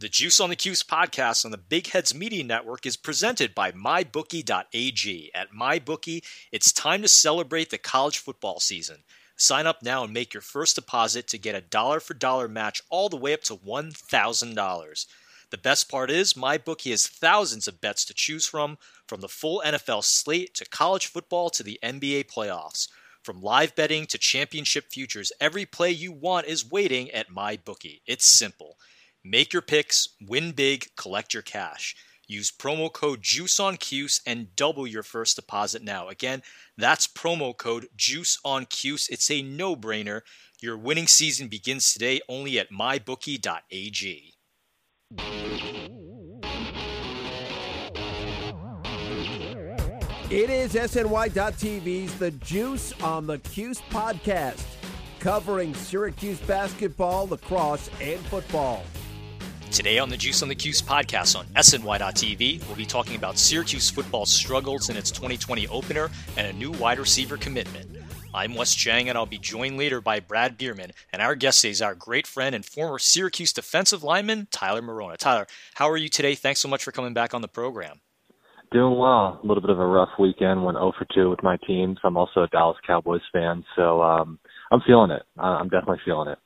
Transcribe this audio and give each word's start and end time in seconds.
The 0.00 0.08
Juice 0.08 0.40
on 0.40 0.48
the 0.48 0.56
Cuse 0.56 0.82
podcast 0.82 1.44
on 1.44 1.50
the 1.50 1.58
Big 1.58 1.88
Heads 1.88 2.14
Media 2.14 2.42
Network 2.42 2.86
is 2.86 2.96
presented 2.96 3.54
by 3.54 3.70
MyBookie.ag. 3.72 5.30
At 5.34 5.52
MyBookie, 5.52 6.24
it's 6.50 6.72
time 6.72 7.02
to 7.02 7.08
celebrate 7.08 7.68
the 7.68 7.76
college 7.76 8.16
football 8.16 8.60
season. 8.60 9.04
Sign 9.36 9.66
up 9.66 9.82
now 9.82 10.02
and 10.02 10.14
make 10.14 10.32
your 10.32 10.40
first 10.40 10.76
deposit 10.76 11.26
to 11.28 11.36
get 11.36 11.54
a 11.54 11.60
dollar 11.60 12.00
for 12.00 12.14
dollar 12.14 12.48
match 12.48 12.80
all 12.88 13.10
the 13.10 13.18
way 13.18 13.34
up 13.34 13.42
to 13.42 13.56
$1,000. 13.56 15.06
The 15.50 15.58
best 15.58 15.90
part 15.90 16.10
is, 16.10 16.32
MyBookie 16.32 16.92
has 16.92 17.06
thousands 17.06 17.68
of 17.68 17.82
bets 17.82 18.06
to 18.06 18.14
choose 18.14 18.46
from, 18.46 18.78
from 19.06 19.20
the 19.20 19.28
full 19.28 19.62
NFL 19.66 20.02
slate 20.02 20.54
to 20.54 20.64
college 20.64 21.08
football 21.08 21.50
to 21.50 21.62
the 21.62 21.78
NBA 21.82 22.32
playoffs. 22.32 22.88
From 23.22 23.42
live 23.42 23.76
betting 23.76 24.06
to 24.06 24.16
championship 24.16 24.86
futures, 24.90 25.30
every 25.42 25.66
play 25.66 25.90
you 25.90 26.10
want 26.10 26.46
is 26.46 26.70
waiting 26.70 27.10
at 27.10 27.28
MyBookie. 27.28 28.00
It's 28.06 28.24
simple. 28.24 28.78
Make 29.24 29.52
your 29.52 29.60
picks, 29.62 30.08
win 30.26 30.52
big, 30.52 30.86
collect 30.96 31.34
your 31.34 31.42
cash. 31.42 31.94
Use 32.26 32.50
promo 32.50 32.90
code 32.90 33.20
JUICEONCUSE 33.22 34.22
and 34.24 34.56
double 34.56 34.86
your 34.86 35.02
first 35.02 35.36
deposit 35.36 35.82
now. 35.82 36.08
Again, 36.08 36.42
that's 36.78 37.06
promo 37.06 37.54
code 37.54 37.88
JUICEONCUSE. 37.98 39.08
It's 39.10 39.30
a 39.30 39.42
no-brainer. 39.42 40.22
Your 40.62 40.78
winning 40.78 41.06
season 41.06 41.48
begins 41.48 41.92
today 41.92 42.20
only 42.30 42.58
at 42.58 42.70
mybookie.ag. 42.70 44.34
It 50.30 50.48
is 50.48 50.74
SNY.TV's 50.74 52.14
The 52.18 52.30
Juice 52.30 52.94
on 53.02 53.26
the 53.26 53.38
Cuse 53.38 53.82
podcast, 53.90 54.64
covering 55.18 55.74
Syracuse 55.74 56.38
basketball, 56.40 57.26
lacrosse, 57.26 57.90
and 58.00 58.20
football. 58.26 58.82
Today 59.70 60.00
on 60.00 60.08
the 60.08 60.16
Juice 60.16 60.42
on 60.42 60.48
the 60.48 60.54
Cuse 60.56 60.82
podcast 60.82 61.38
on 61.38 61.46
SNY.TV, 61.54 62.66
we'll 62.66 62.76
be 62.76 62.84
talking 62.84 63.14
about 63.14 63.38
Syracuse 63.38 63.88
football's 63.88 64.32
struggles 64.32 64.90
in 64.90 64.96
its 64.96 65.12
2020 65.12 65.68
opener 65.68 66.10
and 66.36 66.48
a 66.48 66.52
new 66.52 66.72
wide 66.72 66.98
receiver 66.98 67.36
commitment. 67.36 67.88
I'm 68.34 68.56
Wes 68.56 68.74
Cheng, 68.74 69.08
and 69.08 69.16
I'll 69.16 69.26
be 69.26 69.38
joined 69.38 69.78
later 69.78 70.00
by 70.00 70.18
Brad 70.18 70.58
Bierman, 70.58 70.90
and 71.12 71.22
our 71.22 71.36
guest 71.36 71.64
is 71.64 71.80
our 71.80 71.94
great 71.94 72.26
friend 72.26 72.52
and 72.52 72.66
former 72.66 72.98
Syracuse 72.98 73.52
defensive 73.52 74.02
lineman, 74.02 74.48
Tyler 74.50 74.82
Marona. 74.82 75.16
Tyler, 75.16 75.46
how 75.74 75.88
are 75.88 75.96
you 75.96 76.08
today? 76.08 76.34
Thanks 76.34 76.60
so 76.60 76.68
much 76.68 76.82
for 76.82 76.90
coming 76.90 77.14
back 77.14 77.32
on 77.32 77.40
the 77.40 77.48
program. 77.48 78.00
Doing 78.72 78.98
well. 78.98 79.40
A 79.42 79.46
little 79.46 79.60
bit 79.60 79.70
of 79.70 79.78
a 79.78 79.86
rough 79.86 80.10
weekend. 80.18 80.64
Went 80.64 80.78
0 80.78 80.92
for 80.98 81.06
2 81.14 81.30
with 81.30 81.44
my 81.44 81.56
teams. 81.64 81.98
I'm 82.02 82.16
also 82.16 82.42
a 82.42 82.48
Dallas 82.48 82.76
Cowboys 82.84 83.22
fan, 83.32 83.64
so 83.76 84.02
um, 84.02 84.40
I'm 84.72 84.80
feeling 84.84 85.12
it. 85.12 85.22
I'm 85.38 85.68
definitely 85.68 86.00
feeling 86.04 86.28
it. 86.28 86.38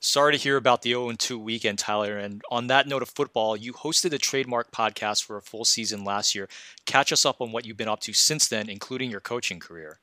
Sorry 0.00 0.32
to 0.32 0.38
hear 0.38 0.56
about 0.56 0.82
the 0.82 0.90
0 0.90 1.12
2 1.18 1.38
weekend, 1.38 1.78
Tyler. 1.80 2.16
And 2.16 2.42
on 2.50 2.68
that 2.68 2.86
note 2.86 3.02
of 3.02 3.08
football, 3.08 3.56
you 3.56 3.72
hosted 3.72 4.10
the 4.10 4.18
Trademark 4.18 4.70
podcast 4.70 5.24
for 5.24 5.36
a 5.36 5.42
full 5.42 5.64
season 5.64 6.04
last 6.04 6.34
year. 6.34 6.48
Catch 6.86 7.12
us 7.12 7.26
up 7.26 7.40
on 7.40 7.50
what 7.50 7.66
you've 7.66 7.76
been 7.76 7.88
up 7.88 8.00
to 8.00 8.12
since 8.12 8.46
then, 8.48 8.68
including 8.68 9.10
your 9.10 9.20
coaching 9.20 9.58
career. 9.58 9.98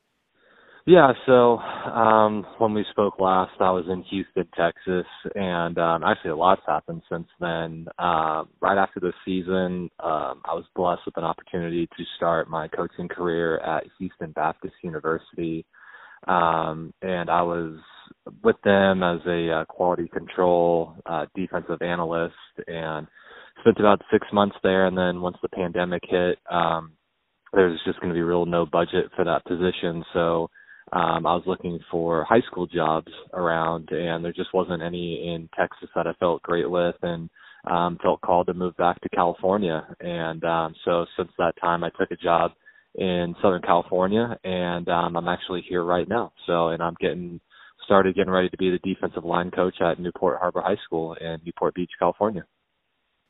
Yeah, 0.88 1.14
so 1.26 1.58
um, 1.58 2.46
when 2.60 2.76
we 2.76 2.86
spoke 2.92 3.20
last, 3.20 3.54
I 3.60 3.72
was 3.72 3.86
in 3.90 4.04
Houston, 4.04 4.48
Texas, 4.56 5.08
and 5.34 5.80
um, 5.80 6.04
actually 6.04 6.30
a 6.30 6.36
lot's 6.36 6.62
happened 6.68 7.02
since 7.10 7.28
then. 7.40 7.88
Um, 7.98 8.50
right 8.62 8.78
after 8.78 9.00
the 9.00 9.12
season, 9.26 9.90
um, 10.00 10.42
I 10.46 10.54
was 10.54 10.66
blessed 10.76 11.02
with 11.08 11.18
an 11.18 11.24
opportunity 11.24 11.88
to 11.88 12.04
start 12.18 12.52
my 12.52 12.68
coaching 12.68 13.08
career 13.08 13.58
at 13.60 13.86
Houston 13.98 14.32
Baptist 14.32 14.76
University, 14.84 15.66
um, 16.28 16.94
and 17.02 17.30
I 17.30 17.42
was 17.42 17.78
with 18.44 18.56
them 18.64 19.04
as 19.04 19.20
a 19.28 19.52
uh, 19.52 19.66
quality 19.66 20.08
control 20.08 20.96
uh, 21.06 21.26
defensive 21.36 21.82
analyst, 21.82 22.36
and 22.68 23.08
spent 23.62 23.80
about 23.80 24.02
six 24.12 24.28
months 24.34 24.56
there. 24.64 24.88
And 24.88 24.98
then 24.98 25.22
once 25.22 25.38
the 25.42 25.50
pandemic 25.50 26.04
hit, 26.08 26.40
um, 26.52 26.94
there 27.54 27.68
was 27.68 27.80
just 27.86 28.00
going 28.00 28.10
to 28.10 28.18
be 28.18 28.22
real 28.22 28.46
no 28.46 28.66
budget 28.66 29.12
for 29.16 29.24
that 29.26 29.46
position, 29.46 30.04
so 30.14 30.50
um, 30.94 31.26
I 31.26 31.34
was 31.34 31.44
looking 31.48 31.80
for 31.90 32.24
high 32.24 32.42
school 32.42 32.68
jobs 32.68 33.12
around, 33.34 33.90
and 33.92 34.24
there 34.24 34.34
just 34.34 34.54
wasn't 34.54 34.84
any 34.84 35.34
in 35.34 35.50
Texas 35.58 35.90
that 35.96 36.06
I 36.06 36.14
felt 36.14 36.44
great 36.44 36.70
with, 36.70 36.96
and 37.02 37.30
um, 37.70 37.98
felt 38.02 38.22
called 38.22 38.48
to 38.48 38.54
move 38.54 38.78
back 38.78 39.02
to 39.02 39.10
California. 39.10 39.88
And 40.00 40.44
um, 40.44 40.76
so 40.86 41.06
since 41.18 41.32
that 41.38 41.54
time, 41.60 41.84
I 41.84 41.90
took 42.00 42.12
a 42.12 42.16
job 42.16 42.52
in 42.98 43.36
Southern 43.42 43.62
California, 43.62 44.38
and 44.44 44.88
um, 44.90 45.16
I'm 45.18 45.28
actually 45.28 45.64
here 45.68 45.84
right 45.84 46.08
now. 46.08 46.32
So, 46.48 46.70
and 46.70 46.82
I'm 46.82 46.96
getting 47.00 47.40
started 47.84 48.16
getting 48.16 48.32
ready 48.32 48.50
to 48.50 48.58
be 48.58 48.72
the 48.72 48.80
defensive 48.80 49.24
line 49.24 49.52
coach 49.52 49.76
at 49.82 50.00
Newport 50.00 50.40
Harbor 50.40 50.62
High 50.62 50.78
School 50.86 51.14
in 51.14 51.40
Newport 51.46 51.76
Beach, 51.76 51.92
California 52.00 52.46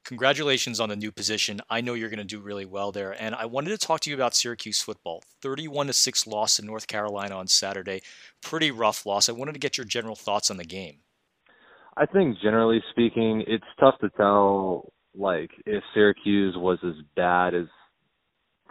congratulations 0.06 0.80
on 0.80 0.90
the 0.90 0.96
new 0.96 1.12
position. 1.12 1.59
I 1.70 1.81
know 1.81 1.94
you're 1.96 2.09
going 2.09 2.20
to 2.20 2.24
do 2.24 2.40
really 2.40 2.66
well 2.66 2.92
there. 2.92 3.12
And 3.20 3.36
I 3.36 3.46
wanted 3.46 3.72
to 3.72 3.78
talk 3.78 4.00
to 4.02 4.09
you 4.09 4.16
about 4.16 4.36
Syracuse 4.36 4.80
football. 4.80 5.24
31 5.42 5.88
to 5.88 5.94
6 5.94 6.28
loss 6.28 6.59
in 6.59 6.66
North 6.66 6.88
Carolina 6.88 7.36
on 7.36 7.47
Saturday. 7.47 8.02
Pretty 8.42 8.72
rough 8.72 9.06
loss. 9.06 9.28
I 9.28 9.34
wanted 9.34 9.53
to 9.53 9.59
get 9.59 9.78
your 9.78 9.86
general 9.86 10.16
thoughts 10.16 10.50
on 10.50 10.58
the 10.58 10.64
game. 10.64 11.00
I 11.97 12.06
think 12.06 12.38
generally 12.42 12.82
speaking, 12.92 13.44
it's 13.47 13.66
tough 13.80 13.96
to 14.02 14.09
tell 14.12 14.94
like 15.18 15.50
if 15.66 15.84
Syracuse 15.94 16.56
was 16.58 16.78
as 16.84 16.96
bad 17.16 17.53
as 17.53 17.66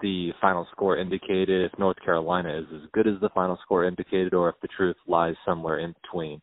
the 0.02 0.30
final 0.40 0.66
score 0.72 0.98
indicated, 0.98 1.70
if 1.70 1.78
North 1.78 1.96
Carolina 2.04 2.58
is 2.58 2.66
as 2.74 2.88
good 2.92 3.06
as 3.06 3.14
the 3.20 3.30
final 3.30 3.58
score 3.64 3.84
indicated, 3.84 4.34
or 4.34 4.48
if 4.48 4.56
the 4.62 4.68
truth 4.68 4.96
lies 5.06 5.34
somewhere 5.46 5.78
in 5.78 5.94
between. 6.02 6.40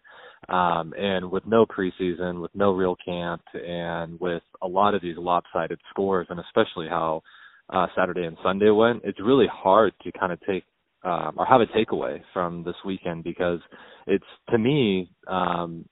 Um, 0.49 0.93
and 0.97 1.29
with 1.29 1.45
no 1.45 1.65
preseason, 1.65 2.41
with 2.41 2.51
no 2.55 2.71
real 2.71 2.95
camp, 3.03 3.41
and 3.53 4.19
with 4.19 4.43
a 4.61 4.67
lot 4.67 4.95
of 4.95 5.01
these 5.01 5.17
lopsided 5.17 5.79
scores, 5.91 6.27
and 6.29 6.39
especially 6.39 6.87
how 6.87 7.21
uh, 7.69 7.87
Saturday 7.95 8.23
and 8.23 8.37
Sunday 8.43 8.69
went, 8.69 9.01
it's 9.03 9.19
really 9.19 9.47
hard 9.51 9.93
to 10.03 10.11
kind 10.11 10.31
of 10.31 10.39
take 10.47 10.63
um, 11.03 11.33
or 11.37 11.45
have 11.45 11.61
a 11.61 11.65
takeaway 11.65 12.21
from 12.31 12.63
this 12.63 12.75
weekend 12.85 13.23
because 13.23 13.59
it's 14.05 14.25
to 14.51 14.57
me 14.57 15.09
um, 15.27 15.85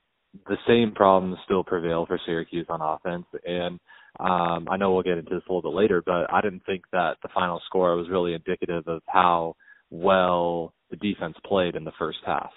the 0.47 0.57
same 0.67 0.93
problems 0.93 1.37
still 1.45 1.63
prevail 1.63 2.05
for 2.05 2.19
Syracuse 2.25 2.67
on 2.69 2.81
offense, 2.81 3.25
and 3.45 3.79
um, 4.19 4.67
I 4.69 4.77
know 4.77 4.93
we'll 4.93 5.03
get 5.03 5.17
into 5.17 5.35
this 5.35 5.43
a 5.49 5.53
little 5.53 5.71
bit 5.71 5.77
later, 5.77 6.01
but 6.05 6.31
I 6.33 6.41
didn't 6.41 6.65
think 6.65 6.83
that 6.91 7.17
the 7.21 7.29
final 7.33 7.61
score 7.65 7.95
was 7.95 8.09
really 8.09 8.33
indicative 8.33 8.87
of 8.87 9.01
how 9.07 9.55
well 9.89 10.73
the 10.89 10.97
defense 10.97 11.35
played 11.45 11.75
in 11.75 11.83
the 11.83 11.91
first 11.97 12.19
half. 12.25 12.51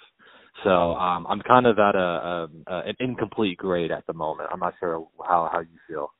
So 0.65 0.71
um, 0.71 1.27
I'm 1.29 1.41
kind 1.41 1.67
of 1.67 1.79
at 1.79 1.95
a, 1.95 1.99
a, 1.99 2.49
a 2.67 2.79
an 2.89 2.97
incomplete 3.01 3.59
grade 3.59 3.91
at 3.91 4.07
the 4.07 4.13
moment. 4.13 4.51
I'm 4.53 4.61
not 4.61 4.75
sure 4.79 5.07
how 5.27 5.49
how 5.53 5.61
you 5.61 5.79
feel. 5.89 6.13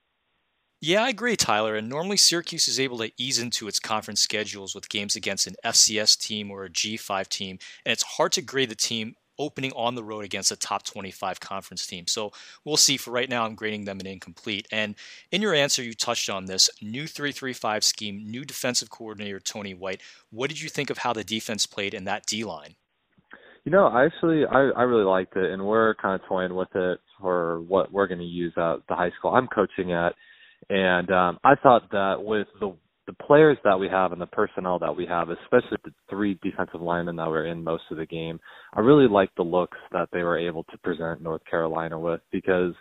Yeah, 0.81 1.05
I 1.05 1.11
agree, 1.11 1.37
Tyler. 1.37 1.77
And 1.77 1.89
normally 1.89 2.17
Syracuse 2.17 2.67
is 2.67 2.81
able 2.81 2.99
to 2.99 3.13
ease 3.17 3.39
into 3.39 3.69
its 3.69 3.79
conference 3.79 4.21
schedules 4.21 4.75
with 4.75 4.89
games 4.89 5.15
against 5.15 5.47
an 5.47 5.55
FCS 5.65 6.19
team 6.19 6.51
or 6.51 6.65
a 6.65 6.71
G5 6.71 7.29
team, 7.29 7.59
and 7.87 7.93
it's 7.93 8.03
hard 8.03 8.33
to 8.33 8.43
grade 8.43 8.69
the 8.69 8.75
team 8.75 9.15
opening 9.39 9.73
on 9.75 9.95
the 9.95 10.05
road 10.05 10.25
against 10.25 10.53
a 10.53 10.57
top 10.57 10.85
25 10.85 11.41
conference 11.41 11.87
team. 11.87 12.07
So 12.07 12.33
we'll 12.65 12.77
see. 12.77 12.97
For 12.97 13.11
right 13.11 13.29
now, 13.29 13.45
I'm 13.45 13.55
grading 13.55 13.85
them 13.85 14.01
an 14.01 14.07
incomplete. 14.07 14.67
And 14.71 14.95
in 15.31 15.43
your 15.43 15.55
answer, 15.55 15.83
you 15.83 15.95
touched 15.95 16.29
on 16.31 16.47
this 16.47 16.71
new 16.81 17.07
335 17.07 17.85
scheme, 17.85 18.25
new 18.25 18.45
defensive 18.45 18.91
coordinator 18.91 19.41
Tony 19.41 19.75
White. 19.75 20.01
What 20.31 20.49
did 20.49 20.61
you 20.61 20.69
think 20.69 20.91
of 20.91 20.99
how 20.99 21.13
the 21.13 21.25
defense 21.25 21.67
played 21.67 21.95
in 21.95 22.05
that 22.05 22.27
D 22.27 22.45
line? 22.45 22.77
You 23.65 23.71
know, 23.71 23.87
I 23.87 24.07
actually, 24.07 24.45
I 24.45 24.71
I 24.77 24.83
really 24.83 25.05
liked 25.05 25.37
it, 25.37 25.53
and 25.53 25.65
we're 25.65 25.95
kind 25.95 26.21
of 26.21 26.27
toying 26.27 26.55
with 26.55 26.75
it 26.75 26.99
for 27.21 27.63
what 27.63 27.93
we're 27.93 28.09
going 28.09 28.19
to 28.19 28.25
use 28.25 28.53
at 28.57 28.79
the 28.89 28.97
high 28.97 29.13
school 29.17 29.33
I'm 29.33 29.47
coaching 29.47 29.93
at, 29.93 30.15
and 30.69 31.09
um, 31.13 31.39
I 31.45 31.55
thought 31.55 31.89
that 31.93 32.17
with 32.19 32.49
the 32.59 32.75
the 33.13 33.25
players 33.25 33.59
that 33.65 33.79
we 33.79 33.89
have 33.89 34.13
and 34.13 34.21
the 34.21 34.27
personnel 34.27 34.79
that 34.79 34.97
we 34.97 35.07
have, 35.07 35.29
especially 35.29 35.79
the 35.85 35.93
three 36.09 36.39
defensive 36.43 36.81
linemen 36.81 37.17
that 37.17 37.29
were 37.29 37.47
in 37.47 37.63
most 37.63 37.85
of 37.91 37.97
the 37.97 38.07
game, 38.07 38.41
I 38.75 38.81
really 38.81 39.09
liked 39.09 39.37
the 39.37 39.43
looks 39.43 39.79
that 39.93 40.09
they 40.13 40.23
were 40.23 40.39
able 40.39 40.65
to 40.65 40.79
present 40.79 41.23
North 41.23 41.43
Carolina 41.49 41.99
with 41.99 42.21
because 42.31 42.73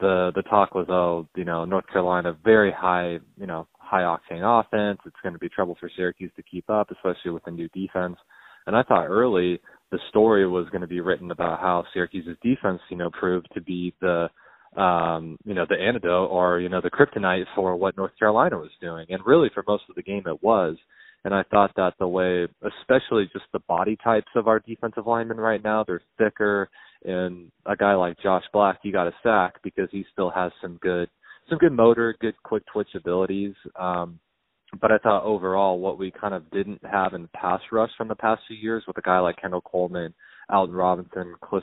the 0.00 0.32
the 0.34 0.42
talk 0.42 0.74
was, 0.74 0.86
oh, 0.88 1.28
you 1.36 1.44
know, 1.44 1.64
North 1.64 1.86
Carolina 1.92 2.36
very 2.44 2.72
high, 2.72 3.18
you 3.38 3.46
know, 3.46 3.66
high 3.78 4.02
octane 4.02 4.42
offense. 4.42 4.98
It's 5.06 5.16
going 5.22 5.32
to 5.32 5.38
be 5.38 5.48
trouble 5.48 5.76
for 5.78 5.90
Syracuse 5.96 6.32
to 6.36 6.42
keep 6.42 6.68
up, 6.68 6.90
especially 6.90 7.30
with 7.30 7.44
the 7.44 7.50
new 7.52 7.68
defense. 7.68 8.16
And 8.66 8.76
I 8.76 8.82
thought 8.82 9.06
early 9.06 9.60
the 9.92 9.98
story 10.08 10.46
was 10.48 10.68
going 10.70 10.80
to 10.80 10.88
be 10.88 11.00
written 11.00 11.30
about 11.30 11.60
how 11.60 11.84
Syracuse's 11.94 12.36
defense, 12.42 12.80
you 12.90 12.96
know, 12.96 13.10
proved 13.10 13.48
to 13.54 13.60
be 13.60 13.94
the 14.00 14.28
um, 14.76 15.38
you 15.44 15.54
know, 15.54 15.66
the 15.68 15.76
antidote 15.76 16.30
or, 16.30 16.60
you 16.60 16.68
know, 16.68 16.80
the 16.80 16.90
kryptonite 16.90 17.44
for 17.54 17.76
what 17.76 17.96
North 17.96 18.12
Carolina 18.18 18.56
was 18.56 18.70
doing. 18.80 19.06
And 19.08 19.24
really 19.24 19.50
for 19.54 19.64
most 19.66 19.84
of 19.88 19.94
the 19.94 20.02
game 20.02 20.24
it 20.26 20.42
was. 20.42 20.76
And 21.24 21.34
I 21.34 21.42
thought 21.50 21.72
that 21.76 21.94
the 21.98 22.06
way, 22.06 22.46
especially 22.62 23.28
just 23.32 23.46
the 23.52 23.58
body 23.66 23.96
types 24.04 24.30
of 24.36 24.48
our 24.48 24.60
defensive 24.60 25.06
linemen 25.06 25.38
right 25.38 25.62
now, 25.62 25.84
they're 25.84 26.02
thicker. 26.18 26.68
And 27.04 27.50
a 27.64 27.74
guy 27.74 27.94
like 27.94 28.16
Josh 28.22 28.44
Black, 28.52 28.78
you 28.82 28.92
got 28.92 29.08
a 29.08 29.14
sack 29.22 29.54
because 29.62 29.88
he 29.90 30.04
still 30.12 30.30
has 30.30 30.52
some 30.62 30.78
good, 30.80 31.08
some 31.48 31.58
good 31.58 31.72
motor, 31.72 32.14
good 32.20 32.34
quick 32.44 32.62
twitch 32.72 32.88
abilities. 32.94 33.54
Um, 33.78 34.20
but 34.80 34.92
I 34.92 34.98
thought 34.98 35.24
overall 35.24 35.78
what 35.78 35.98
we 35.98 36.10
kind 36.10 36.34
of 36.34 36.50
didn't 36.50 36.84
have 36.84 37.14
in 37.14 37.28
pass 37.34 37.60
rush 37.72 37.90
from 37.96 38.08
the 38.08 38.14
past 38.14 38.42
few 38.46 38.56
years 38.56 38.84
with 38.86 38.98
a 38.98 39.02
guy 39.02 39.18
like 39.20 39.40
Kendall 39.40 39.60
Coleman, 39.60 40.14
Alton 40.50 40.74
Robinson, 40.74 41.34
Chris, 41.40 41.62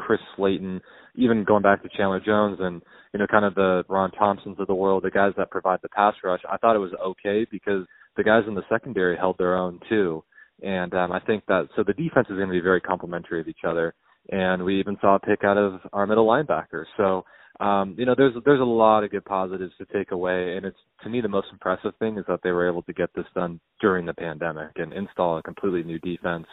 Chris 0.00 0.20
Slayton, 0.36 0.80
even 1.14 1.44
going 1.44 1.62
back 1.62 1.82
to 1.82 1.88
Chandler 1.96 2.20
Jones 2.20 2.58
and 2.60 2.82
you 3.12 3.18
know 3.18 3.26
kind 3.26 3.44
of 3.44 3.54
the 3.54 3.84
Ron 3.88 4.10
Thompsons 4.12 4.56
of 4.58 4.66
the 4.66 4.74
world, 4.74 5.04
the 5.04 5.10
guys 5.10 5.32
that 5.36 5.50
provide 5.50 5.80
the 5.82 5.88
pass 5.88 6.14
rush. 6.24 6.40
I 6.50 6.56
thought 6.56 6.76
it 6.76 6.80
was 6.80 6.92
okay 7.04 7.46
because 7.50 7.86
the 8.16 8.24
guys 8.24 8.44
in 8.48 8.54
the 8.54 8.62
secondary 8.68 9.16
held 9.16 9.38
their 9.38 9.56
own 9.56 9.80
too, 9.88 10.24
and 10.62 10.92
um, 10.94 11.12
I 11.12 11.20
think 11.20 11.44
that 11.46 11.68
so 11.76 11.84
the 11.86 11.92
defense 11.92 12.26
is 12.30 12.36
going 12.36 12.48
to 12.48 12.52
be 12.52 12.60
very 12.60 12.80
complementary 12.80 13.40
of 13.40 13.48
each 13.48 13.64
other. 13.66 13.94
And 14.32 14.62
we 14.64 14.78
even 14.78 14.96
saw 15.00 15.16
a 15.16 15.18
pick 15.18 15.44
out 15.44 15.56
of 15.56 15.80
our 15.92 16.06
middle 16.06 16.26
linebacker. 16.26 16.84
So 16.96 17.24
um, 17.60 17.94
you 17.98 18.06
know, 18.06 18.14
there's 18.16 18.32
there's 18.46 18.60
a 18.60 18.64
lot 18.64 19.04
of 19.04 19.10
good 19.10 19.24
positives 19.24 19.74
to 19.78 19.84
take 19.92 20.12
away, 20.12 20.56
and 20.56 20.64
it's 20.64 20.78
to 21.02 21.10
me 21.10 21.20
the 21.20 21.28
most 21.28 21.48
impressive 21.52 21.92
thing 21.98 22.16
is 22.16 22.24
that 22.26 22.40
they 22.42 22.52
were 22.52 22.66
able 22.66 22.82
to 22.82 22.92
get 22.94 23.10
this 23.14 23.26
done 23.34 23.60
during 23.82 24.06
the 24.06 24.14
pandemic 24.14 24.70
and 24.76 24.94
install 24.94 25.36
a 25.36 25.42
completely 25.42 25.82
new 25.82 25.98
defense. 25.98 26.46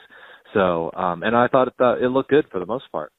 So, 0.53 0.91
um, 0.95 1.23
and 1.23 1.35
I 1.35 1.47
thought 1.47 1.69
it, 1.69 1.73
uh, 1.79 1.95
it 1.97 2.07
looked 2.07 2.29
good 2.29 2.45
for 2.51 2.59
the 2.59 2.65
most 2.65 2.91
part. 2.91 3.13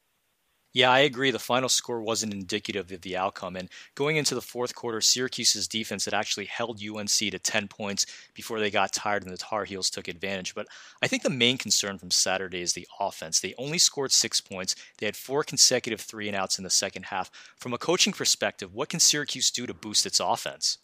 Yeah, 0.75 0.91
I 0.91 1.00
agree. 1.00 1.31
The 1.31 1.38
final 1.38 1.69
score 1.69 2.03
wasn't 2.03 2.35
indicative 2.35 2.93
of 2.93 3.00
the 3.00 3.17
outcome. 3.17 3.56
And 3.56 3.70
going 3.94 4.17
into 4.17 4.35
the 4.35 4.43
fourth 4.43 4.75
quarter, 4.75 5.00
Syracuse's 5.00 5.67
defense 5.67 6.05
had 6.05 6.12
actually 6.12 6.44
held 6.44 6.82
UNC 6.82 7.09
to 7.09 7.38
10 7.38 7.69
points 7.69 8.05
before 8.35 8.61
they 8.61 8.70
got 8.70 8.93
tired 8.93 9.25
and 9.25 9.32
the 9.32 9.38
Tar 9.38 9.65
Heels 9.65 9.88
took 9.88 10.09
advantage. 10.09 10.55
But 10.55 10.69
I 11.03 11.09
think 11.09 11.23
the 11.23 11.31
main 11.31 11.56
concern 11.56 11.97
from 11.97 12.11
Saturday 12.11 12.61
is 12.61 12.75
the 12.75 12.87
offense. 13.00 13.41
They 13.41 13.55
only 13.56 13.79
scored 13.79 14.12
six 14.12 14.43
points. 14.43 14.76
They 14.99 15.06
had 15.06 15.17
four 15.17 15.43
consecutive 15.43 16.03
three 16.03 16.29
and 16.29 16.37
outs 16.37 16.59
in 16.59 16.65
the 16.65 16.71
second 16.71 17.06
half. 17.06 17.31
From 17.56 17.73
a 17.73 17.79
coaching 17.79 18.12
perspective, 18.12 18.75
what 18.75 18.91
can 18.91 19.00
Syracuse 19.00 19.50
do 19.50 19.67
to 19.67 19.75
boost 19.75 20.05
its 20.05 20.21
offense? 20.21 20.79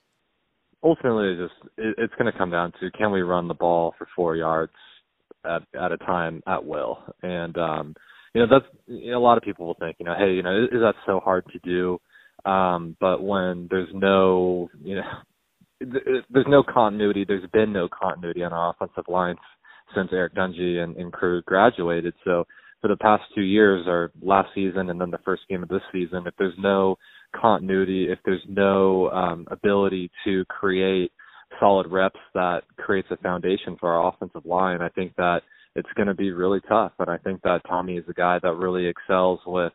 Ultimately, 0.83 1.33
it's 1.33 1.53
just 1.53 1.71
it's 1.79 2.15
going 2.15 2.31
to 2.31 2.39
come 2.39 2.51
down 2.51 2.73
to 2.81 2.91
can 2.91 3.11
we 3.11 3.23
run 3.23 3.49
the 3.49 3.55
ball 3.55 3.95
for 3.97 4.07
four 4.15 4.37
yards 4.37 4.73
at 5.45 5.63
at 5.75 5.93
a 5.93 5.97
time 5.97 6.43
at 6.47 6.63
will, 6.63 6.99
and 7.23 7.57
um, 7.57 7.95
you 8.35 8.41
know 8.41 8.47
that's 8.51 8.73
a 8.89 9.19
lot 9.19 9.39
of 9.39 9.45
people 9.45 9.67
will 9.67 9.75
think 9.75 9.97
you 9.99 10.05
know 10.05 10.15
hey 10.19 10.33
you 10.35 10.43
know 10.43 10.65
is, 10.65 10.81
that 10.81 10.95
so 11.07 11.21
hard 11.21 11.45
to 11.53 11.59
do? 11.61 11.99
Um 12.51 12.97
but 13.01 13.23
when 13.23 13.69
there's 13.71 13.89
no 13.95 14.69
you 14.83 14.97
know 14.97 15.03
there's 16.31 16.47
no 16.49 16.63
continuity 16.63 17.25
there's 17.27 17.49
been 17.53 17.73
no 17.73 17.89
continuity 17.89 18.43
on 18.43 18.53
our 18.53 18.71
offensive 18.71 19.05
lines 19.09 19.39
since 19.95 20.09
Eric 20.13 20.35
Dungey 20.35 20.79
and, 20.79 20.97
and 20.97 21.13
crew 21.13 21.43
graduated. 21.43 22.15
So 22.25 22.45
for 22.85 22.89
the 22.89 22.97
past 22.97 23.23
two 23.35 23.43
years 23.43 23.87
or 23.87 24.11
last 24.21 24.51
season 24.55 24.91
and 24.91 25.01
then 25.01 25.11
the 25.11 25.19
first 25.25 25.41
game 25.49 25.63
of 25.63 25.71
this 25.71 25.81
season 25.91 26.27
if 26.27 26.35
there's 26.39 26.53
no 26.59 26.97
continuity 27.35 28.09
if 28.11 28.19
there's 28.27 28.45
no 28.47 29.09
um 29.11 29.47
ability 29.51 30.11
to 30.23 30.45
create 30.51 31.11
solid 31.59 31.87
reps 31.91 32.21
that 32.35 32.61
creates 32.77 33.09
a 33.11 33.17
foundation 33.17 33.75
for 33.81 33.91
our 33.91 34.13
offensive 34.13 34.45
line 34.45 34.83
i 34.83 34.89
think 34.91 35.17
that 35.17 35.41
it's 35.75 35.89
going 35.97 36.09
to 36.09 36.15
be 36.15 36.31
really 36.31 36.61
tough. 36.69 36.93
And 36.99 37.11
I 37.11 37.19
think 37.19 37.43
that 37.43 37.63
Tommy 37.69 37.97
is 37.97 38.05
a 38.09 38.15
guy 38.15 38.39
that 38.43 38.55
really 38.55 38.87
excels 38.87 39.41
with, 39.47 39.73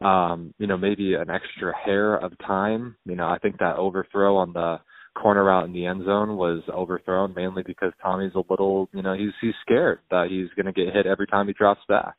um, 0.00 0.54
you 0.58 0.66
know, 0.66 0.76
maybe 0.76 1.14
an 1.14 1.30
extra 1.30 1.72
hair 1.84 2.16
of 2.16 2.32
time. 2.38 2.96
You 3.04 3.16
know, 3.16 3.26
I 3.26 3.38
think 3.38 3.58
that 3.58 3.76
overthrow 3.76 4.36
on 4.36 4.52
the 4.52 4.78
corner 5.14 5.50
out 5.50 5.64
in 5.64 5.72
the 5.72 5.86
end 5.86 6.04
zone 6.04 6.36
was 6.36 6.62
overthrown 6.70 7.34
mainly 7.34 7.62
because 7.66 7.92
Tommy's 8.02 8.32
a 8.34 8.42
little, 8.48 8.88
you 8.92 9.02
know, 9.02 9.14
he's 9.14 9.32
he's 9.40 9.54
scared 9.62 10.00
that 10.10 10.28
he's 10.30 10.48
going 10.56 10.72
to 10.72 10.72
get 10.72 10.94
hit 10.94 11.06
every 11.06 11.26
time 11.26 11.46
he 11.46 11.52
drops 11.52 11.82
back, 11.88 12.16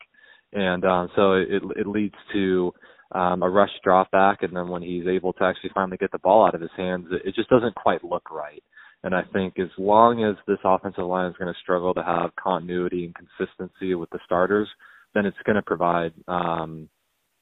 and 0.52 0.86
um, 0.86 1.10
so 1.16 1.34
it 1.34 1.64
it 1.76 1.88
leads 1.88 2.16
to 2.34 2.72
um, 3.14 3.44
a 3.44 3.50
rush 3.50 3.72
drop 3.84 4.12
back, 4.12 4.44
and 4.44 4.56
then 4.56 4.68
when 4.68 4.82
he's 4.82 5.08
able 5.08 5.34
to 5.34 5.44
actually 5.44 5.72
finally 5.74 5.98
get 5.98 6.12
the 6.12 6.20
ball 6.20 6.46
out 6.46 6.56
of 6.56 6.62
his 6.62 6.72
hands, 6.78 7.08
it, 7.12 7.30
it 7.30 7.36
just 7.36 7.50
doesn't 7.50 7.76
quite 7.76 8.04
look 8.04 8.30
right. 8.32 8.64
And 9.04 9.14
I 9.14 9.22
think 9.34 9.60
as 9.60 9.70
long 9.78 10.24
as 10.24 10.36
this 10.48 10.60
offensive 10.64 11.06
line 11.06 11.30
is 11.30 11.38
going 11.38 11.54
to 11.54 11.60
struggle 11.62 11.94
to 11.94 12.04
have 12.04 12.36
continuity 12.36 13.06
and 13.06 13.16
consistency 13.16 13.96
with 13.96 14.10
the 14.12 14.20
starters, 14.26 14.70
then 15.14 15.26
it's 15.26 15.38
going 15.46 15.58
to 15.58 15.62
provide, 15.62 16.14
um, 16.28 16.88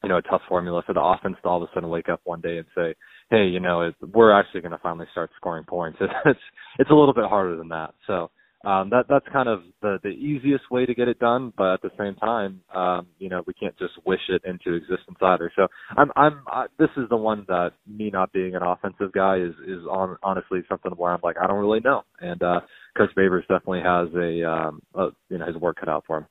you 0.04 0.10
know, 0.10 0.18
a 0.18 0.22
tough 0.24 0.42
formula 0.50 0.82
for 0.86 0.94
the 0.94 1.02
offense 1.02 1.38
to 1.42 1.48
all 1.48 1.62
of 1.62 1.70
a 1.70 1.74
sudden 1.74 1.90
wake 1.90 2.10
up 2.10 2.22
one 2.24 2.42
day 2.42 2.58
and 2.58 2.66
say, 2.76 2.96
"Hey, 3.30 3.46
you 3.46 3.60
know, 3.60 3.92
we're 4.14 4.32
actually 4.32 4.62
going 4.62 4.72
to 4.72 4.80
finally 4.80 5.06
start 5.12 5.30
scoring 5.38 5.64
points." 5.66 6.00
It's 6.26 6.40
it's 6.80 6.90
a 6.90 6.96
little 6.96 7.14
bit 7.14 7.26
harder 7.26 7.56
than 7.56 7.70
that. 7.70 7.94
So 8.08 8.32
um, 8.66 8.90
that 8.92 9.06
that's 9.10 9.26
kind 9.32 9.50
of 9.50 9.62
the 9.82 10.00
the 10.04 10.10
easiest 10.10 10.70
way 10.72 10.86
to 10.86 10.94
get 10.94 11.08
it 11.08 11.20
done. 11.20 11.54
But 11.58 11.74
at 11.76 11.82
the 11.82 11.92
same 11.98 12.16
time, 12.16 12.62
um, 12.74 13.08
you 13.20 13.30
know, 13.30 13.44
we 13.48 13.54
can't 13.54 13.78
just 13.78 13.94
wish 14.06 14.20
it 14.30 14.42
into 14.46 14.76
existence 14.76 15.18
either. 15.22 15.52
So 15.56 15.68
I'm 15.98 16.12
I'm 16.16 16.44
I, 16.48 16.66
this 16.78 16.90
is 16.98 17.10
the 17.10 17.18
one 17.18 17.46
that 17.48 17.72
me 17.88 18.10
not 18.12 18.32
being 18.34 18.56
an 18.56 18.64
offensive 18.64 19.12
guy 19.14 19.38
is 19.38 19.54
is 19.68 19.84
on 19.90 20.18
honestly 20.24 20.62
something 20.70 20.92
where 20.92 21.12
I'm 21.12 21.22
like 21.24 21.38
I 21.42 21.48
don't 21.48 21.60
really 21.60 21.82
know. 21.82 22.04
And 22.20 22.42
uh, 22.44 22.62
Coach 22.98 23.12
Babers 23.18 23.42
definitely 23.42 23.82
has 23.82 24.10
a, 24.16 24.50
um, 24.50 24.82
a 24.96 25.08
you 25.30 25.38
know 25.38 25.46
his 25.46 25.56
work 25.58 25.78
cut 25.80 25.90
out 25.90 26.04
for 26.08 26.20
him. 26.20 26.26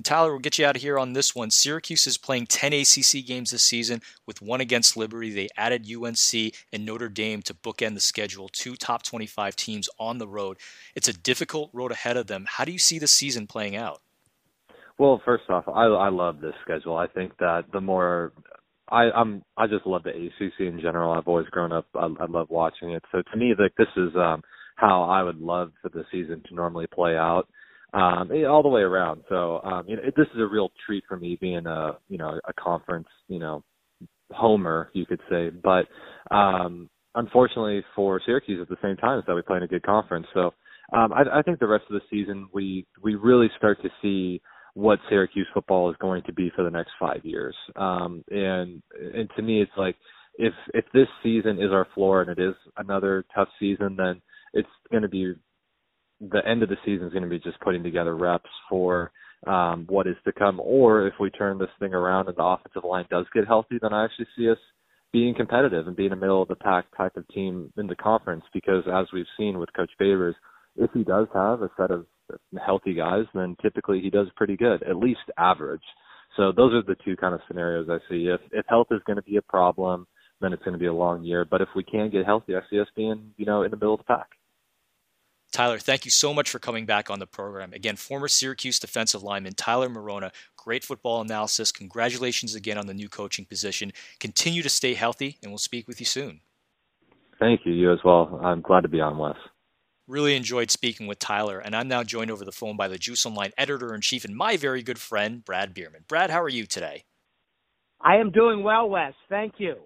And 0.00 0.04
Tyler, 0.06 0.30
we'll 0.30 0.38
get 0.38 0.58
you 0.58 0.64
out 0.64 0.76
of 0.76 0.80
here 0.80 0.98
on 0.98 1.12
this 1.12 1.34
one. 1.34 1.50
Syracuse 1.50 2.06
is 2.06 2.16
playing 2.16 2.46
10 2.46 2.72
ACC 2.72 3.22
games 3.26 3.50
this 3.50 3.62
season 3.62 4.00
with 4.24 4.40
one 4.40 4.62
against 4.62 4.96
Liberty. 4.96 5.28
They 5.28 5.50
added 5.58 5.86
UNC 5.86 6.54
and 6.72 6.86
Notre 6.86 7.10
Dame 7.10 7.42
to 7.42 7.52
bookend 7.52 7.92
the 7.92 8.00
schedule, 8.00 8.48
two 8.48 8.76
top 8.76 9.02
25 9.02 9.54
teams 9.56 9.90
on 9.98 10.16
the 10.16 10.26
road. 10.26 10.56
It's 10.94 11.06
a 11.06 11.12
difficult 11.12 11.68
road 11.74 11.92
ahead 11.92 12.16
of 12.16 12.28
them. 12.28 12.46
How 12.48 12.64
do 12.64 12.72
you 12.72 12.78
see 12.78 12.98
the 12.98 13.06
season 13.06 13.46
playing 13.46 13.76
out? 13.76 14.00
Well, 14.98 15.20
first 15.22 15.44
off, 15.50 15.68
I, 15.68 15.84
I 15.84 16.08
love 16.08 16.40
this 16.40 16.54
schedule. 16.62 16.96
I 16.96 17.06
think 17.06 17.36
that 17.36 17.64
the 17.70 17.82
more 17.82 18.32
I, 18.88 19.10
I'm 19.10 19.42
I 19.58 19.66
just 19.66 19.86
love 19.86 20.04
the 20.04 20.12
ACC 20.12 20.60
in 20.60 20.80
general. 20.80 21.12
I've 21.12 21.28
always 21.28 21.48
grown 21.48 21.72
up. 21.72 21.84
I, 21.94 22.06
I 22.06 22.24
love 22.26 22.48
watching 22.48 22.92
it. 22.92 23.04
So 23.12 23.20
to 23.20 23.36
me, 23.36 23.52
like 23.58 23.74
this 23.76 23.86
is 23.98 24.16
um, 24.16 24.40
how 24.76 25.02
I 25.02 25.22
would 25.22 25.42
love 25.42 25.72
for 25.82 25.90
the 25.90 26.06
season 26.10 26.42
to 26.48 26.54
normally 26.54 26.86
play 26.86 27.18
out 27.18 27.48
um, 27.92 28.30
all 28.48 28.62
the 28.62 28.68
way 28.68 28.82
around. 28.82 29.22
So 29.28 29.60
um, 29.62 29.84
you 29.88 29.96
know, 29.96 30.02
this 30.16 30.26
is 30.34 30.40
a 30.40 30.46
real 30.46 30.70
treat 30.86 31.04
for 31.08 31.16
me 31.16 31.38
being 31.40 31.66
a 31.66 31.98
you 32.08 32.18
know 32.18 32.38
a 32.46 32.52
conference 32.52 33.08
you 33.28 33.38
know 33.38 33.62
homer, 34.32 34.90
you 34.92 35.06
could 35.06 35.20
say. 35.30 35.50
But 35.50 35.86
um, 36.34 36.88
unfortunately 37.14 37.82
for 37.94 38.20
Syracuse, 38.24 38.60
at 38.60 38.68
the 38.68 38.76
same 38.82 38.96
time, 38.96 39.18
is 39.18 39.24
that 39.26 39.34
we 39.34 39.42
play 39.42 39.58
in 39.58 39.62
a 39.62 39.68
good 39.68 39.82
conference. 39.82 40.26
So 40.34 40.52
um, 40.92 41.12
I, 41.12 41.38
I 41.38 41.42
think 41.42 41.58
the 41.58 41.66
rest 41.66 41.84
of 41.90 41.94
the 41.94 42.06
season 42.10 42.48
we 42.52 42.86
we 43.02 43.14
really 43.14 43.48
start 43.56 43.78
to 43.82 43.90
see 44.02 44.40
what 44.74 44.98
Syracuse 45.08 45.48
football 45.52 45.90
is 45.90 45.96
going 46.00 46.22
to 46.24 46.32
be 46.32 46.50
for 46.54 46.62
the 46.62 46.70
next 46.70 46.92
five 46.98 47.24
years. 47.24 47.56
Um, 47.76 48.24
and 48.30 48.82
and 49.14 49.28
to 49.36 49.42
me, 49.42 49.62
it's 49.62 49.72
like 49.76 49.96
if 50.36 50.54
if 50.74 50.84
this 50.92 51.08
season 51.22 51.60
is 51.60 51.72
our 51.72 51.86
floor 51.94 52.22
and 52.22 52.30
it 52.30 52.42
is 52.42 52.54
another 52.76 53.24
tough 53.34 53.48
season, 53.58 53.96
then 53.96 54.20
it's 54.52 54.68
going 54.90 55.02
to 55.02 55.08
be 55.08 55.34
the 56.20 56.46
end 56.46 56.62
of 56.62 56.68
the 56.68 56.76
season 56.84 57.06
is 57.06 57.12
going 57.12 57.24
to 57.24 57.30
be 57.30 57.38
just 57.38 57.60
putting 57.60 57.82
together 57.82 58.16
reps 58.16 58.50
for 58.68 59.10
um, 59.46 59.86
what 59.88 60.06
is 60.06 60.16
to 60.24 60.32
come. 60.32 60.60
Or 60.60 61.06
if 61.06 61.14
we 61.18 61.30
turn 61.30 61.58
this 61.58 61.70
thing 61.78 61.94
around 61.94 62.28
and 62.28 62.36
the 62.36 62.44
offensive 62.44 62.84
line 62.84 63.06
does 63.10 63.26
get 63.34 63.46
healthy, 63.46 63.78
then 63.80 63.92
I 63.92 64.04
actually 64.04 64.26
see 64.36 64.50
us 64.50 64.58
being 65.12 65.34
competitive 65.34 65.86
and 65.86 65.96
being 65.96 66.12
a 66.12 66.16
middle 66.16 66.42
of 66.42 66.48
the 66.48 66.56
pack 66.56 66.84
type 66.96 67.16
of 67.16 67.26
team 67.28 67.72
in 67.76 67.86
the 67.86 67.96
conference. 67.96 68.44
Because 68.52 68.84
as 68.92 69.06
we've 69.12 69.26
seen 69.38 69.58
with 69.58 69.72
Coach 69.72 69.90
Babers, 70.00 70.34
if 70.76 70.90
he 70.92 71.04
does 71.04 71.26
have 71.34 71.62
a 71.62 71.70
set 71.76 71.90
of 71.90 72.06
healthy 72.64 72.94
guys, 72.94 73.24
then 73.34 73.56
typically 73.60 74.00
he 74.00 74.10
does 74.10 74.28
pretty 74.36 74.56
good, 74.56 74.82
at 74.82 74.96
least 74.96 75.20
average. 75.38 75.82
So 76.36 76.52
those 76.52 76.72
are 76.74 76.82
the 76.82 76.96
two 77.04 77.16
kind 77.16 77.34
of 77.34 77.40
scenarios 77.48 77.88
I 77.90 77.98
see. 78.08 78.26
If 78.26 78.40
if 78.52 78.64
health 78.68 78.86
is 78.90 79.00
going 79.06 79.16
to 79.16 79.22
be 79.22 79.36
a 79.36 79.42
problem, 79.42 80.06
then 80.40 80.52
it's 80.52 80.62
going 80.62 80.74
to 80.74 80.78
be 80.78 80.86
a 80.86 80.94
long 80.94 81.24
year. 81.24 81.44
But 81.44 81.60
if 81.60 81.68
we 81.74 81.82
can 81.82 82.10
get 82.10 82.24
healthy, 82.24 82.54
I 82.54 82.60
see 82.70 82.78
us 82.78 82.86
being 82.94 83.32
you 83.36 83.46
know 83.46 83.62
in 83.62 83.70
the 83.70 83.76
middle 83.76 83.94
of 83.94 84.00
the 84.00 84.04
pack. 84.04 84.28
Tyler, 85.52 85.78
thank 85.78 86.04
you 86.04 86.10
so 86.10 86.32
much 86.32 86.48
for 86.48 86.60
coming 86.60 86.86
back 86.86 87.10
on 87.10 87.18
the 87.18 87.26
program. 87.26 87.72
Again, 87.72 87.96
former 87.96 88.28
Syracuse 88.28 88.78
defensive 88.78 89.22
lineman 89.22 89.54
Tyler 89.54 89.88
Marona, 89.88 90.30
great 90.56 90.84
football 90.84 91.20
analysis. 91.20 91.72
Congratulations 91.72 92.54
again 92.54 92.78
on 92.78 92.86
the 92.86 92.94
new 92.94 93.08
coaching 93.08 93.44
position. 93.44 93.92
Continue 94.20 94.62
to 94.62 94.68
stay 94.68 94.94
healthy, 94.94 95.38
and 95.42 95.50
we'll 95.50 95.58
speak 95.58 95.88
with 95.88 95.98
you 95.98 96.06
soon. 96.06 96.40
Thank 97.40 97.62
you. 97.64 97.72
You 97.72 97.92
as 97.92 97.98
well. 98.04 98.38
I'm 98.42 98.60
glad 98.60 98.82
to 98.82 98.88
be 98.88 99.00
on, 99.00 99.18
Wes. 99.18 99.34
Really 100.06 100.36
enjoyed 100.36 100.70
speaking 100.70 101.06
with 101.06 101.18
Tyler, 101.18 101.58
and 101.58 101.74
I'm 101.74 101.88
now 101.88 102.04
joined 102.04 102.30
over 102.30 102.44
the 102.44 102.52
phone 102.52 102.76
by 102.76 102.88
the 102.88 102.98
Juice 102.98 103.24
Online 103.26 103.52
editor 103.56 103.94
in 103.94 104.02
chief 104.02 104.24
and 104.24 104.36
my 104.36 104.56
very 104.56 104.82
good 104.82 104.98
friend, 104.98 105.44
Brad 105.44 105.72
Bierman. 105.74 106.04
Brad, 106.06 106.30
how 106.30 106.42
are 106.42 106.48
you 106.48 106.66
today? 106.66 107.04
I 108.00 108.16
am 108.16 108.30
doing 108.30 108.62
well, 108.62 108.88
Wes. 108.88 109.14
Thank 109.28 109.54
you. 109.58 109.76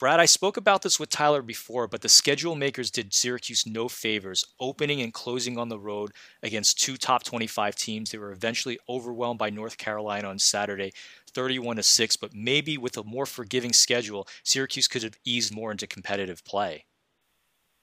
Brad, 0.00 0.18
I 0.18 0.24
spoke 0.24 0.56
about 0.56 0.80
this 0.80 0.98
with 0.98 1.10
Tyler 1.10 1.42
before, 1.42 1.86
but 1.86 2.00
the 2.00 2.08
schedule 2.08 2.54
makers 2.54 2.90
did 2.90 3.12
Syracuse 3.12 3.66
no 3.66 3.86
favors, 3.86 4.46
opening 4.58 5.02
and 5.02 5.12
closing 5.12 5.58
on 5.58 5.68
the 5.68 5.78
road 5.78 6.12
against 6.42 6.80
two 6.80 6.96
top 6.96 7.22
25 7.22 7.74
teams. 7.74 8.10
They 8.10 8.16
were 8.16 8.32
eventually 8.32 8.78
overwhelmed 8.88 9.38
by 9.38 9.50
North 9.50 9.76
Carolina 9.76 10.28
on 10.28 10.38
Saturday, 10.38 10.94
31 11.34 11.76
to 11.76 11.82
6, 11.82 12.16
but 12.16 12.32
maybe 12.32 12.78
with 12.78 12.96
a 12.96 13.04
more 13.04 13.26
forgiving 13.26 13.74
schedule, 13.74 14.26
Syracuse 14.42 14.88
could 14.88 15.02
have 15.02 15.18
eased 15.26 15.54
more 15.54 15.70
into 15.70 15.86
competitive 15.86 16.42
play. 16.46 16.86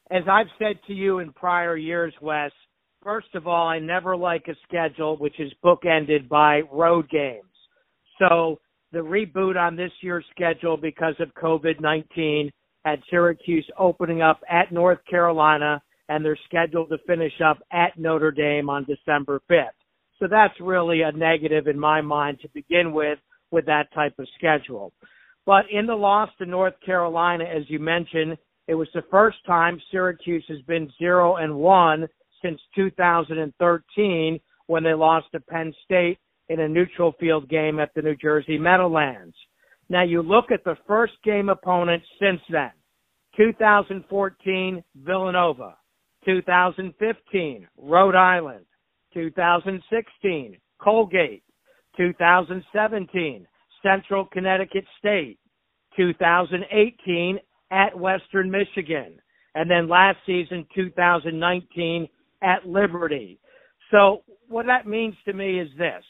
As 0.09 0.23
I've 0.27 0.47
said 0.57 0.79
to 0.87 0.93
you 0.93 1.19
in 1.19 1.33
prior 1.33 1.77
years, 1.77 2.15
Wes, 2.19 2.51
first 3.03 3.35
of 3.35 3.45
all, 3.45 3.67
I 3.67 3.77
never 3.77 4.17
like 4.17 4.47
a 4.47 4.55
schedule 4.67 5.17
which 5.17 5.39
is 5.39 5.53
bookended 5.63 6.27
by 6.27 6.61
road 6.71 7.11
games. 7.11 7.43
So 8.17 8.57
the 8.91 8.99
reboot 8.99 9.57
on 9.57 9.75
this 9.75 9.91
year's 10.01 10.25
schedule 10.31 10.77
because 10.77 11.15
of 11.19 11.33
COVID 11.33 11.79
19 11.79 12.51
had 12.85 13.01
Syracuse 13.09 13.69
opening 13.77 14.21
up 14.21 14.39
at 14.49 14.71
North 14.71 14.99
Carolina, 15.09 15.81
and 16.09 16.23
they're 16.23 16.39
scheduled 16.45 16.89
to 16.89 16.97
finish 17.05 17.33
up 17.45 17.57
at 17.71 17.97
Notre 17.97 18.31
Dame 18.31 18.69
on 18.69 18.85
December 18.85 19.41
5th. 19.51 19.67
So 20.19 20.27
that's 20.29 20.53
really 20.61 21.01
a 21.01 21.11
negative 21.11 21.67
in 21.67 21.77
my 21.77 22.01
mind 22.01 22.39
to 22.41 22.49
begin 22.53 22.93
with, 22.93 23.19
with 23.51 23.65
that 23.65 23.93
type 23.93 24.13
of 24.19 24.27
schedule. 24.37 24.93
But 25.45 25.65
in 25.71 25.85
the 25.85 25.95
loss 25.95 26.29
to 26.37 26.45
North 26.45 26.73
Carolina, 26.85 27.43
as 27.43 27.63
you 27.69 27.79
mentioned, 27.79 28.37
it 28.67 28.75
was 28.75 28.87
the 28.93 29.03
first 29.11 29.37
time 29.45 29.81
Syracuse 29.91 30.43
has 30.47 30.61
been 30.61 30.91
0 30.97 31.37
and 31.37 31.55
1 31.55 32.07
since 32.41 32.59
2013 32.75 34.39
when 34.67 34.83
they 34.83 34.93
lost 34.93 35.27
to 35.31 35.39
Penn 35.39 35.73
State 35.85 36.19
in 36.49 36.59
a 36.61 36.67
neutral 36.67 37.13
field 37.19 37.49
game 37.49 37.79
at 37.79 37.93
the 37.95 38.01
New 38.01 38.15
Jersey 38.15 38.57
Meadowlands. 38.57 39.35
Now 39.89 40.03
you 40.03 40.21
look 40.21 40.51
at 40.51 40.63
the 40.63 40.77
first 40.87 41.13
game 41.23 41.49
opponents 41.49 42.05
since 42.19 42.41
then. 42.49 42.71
2014, 43.37 44.83
Villanova. 44.95 45.77
2015, 46.25 47.67
Rhode 47.77 48.15
Island. 48.15 48.65
2016, 49.13 50.57
Colgate. 50.81 51.43
2017, 51.95 53.47
Central 53.81 54.25
Connecticut 54.25 54.85
State. 54.99 55.39
2018, 55.95 57.39
at 57.71 57.97
Western 57.97 58.51
Michigan. 58.51 59.19
And 59.55 59.69
then 59.69 59.89
last 59.89 60.17
season, 60.25 60.65
2019, 60.75 62.07
at 62.43 62.65
Liberty. 62.65 63.39
So 63.91 64.23
what 64.47 64.65
that 64.67 64.87
means 64.87 65.15
to 65.25 65.33
me 65.33 65.59
is 65.59 65.69
this 65.77 66.03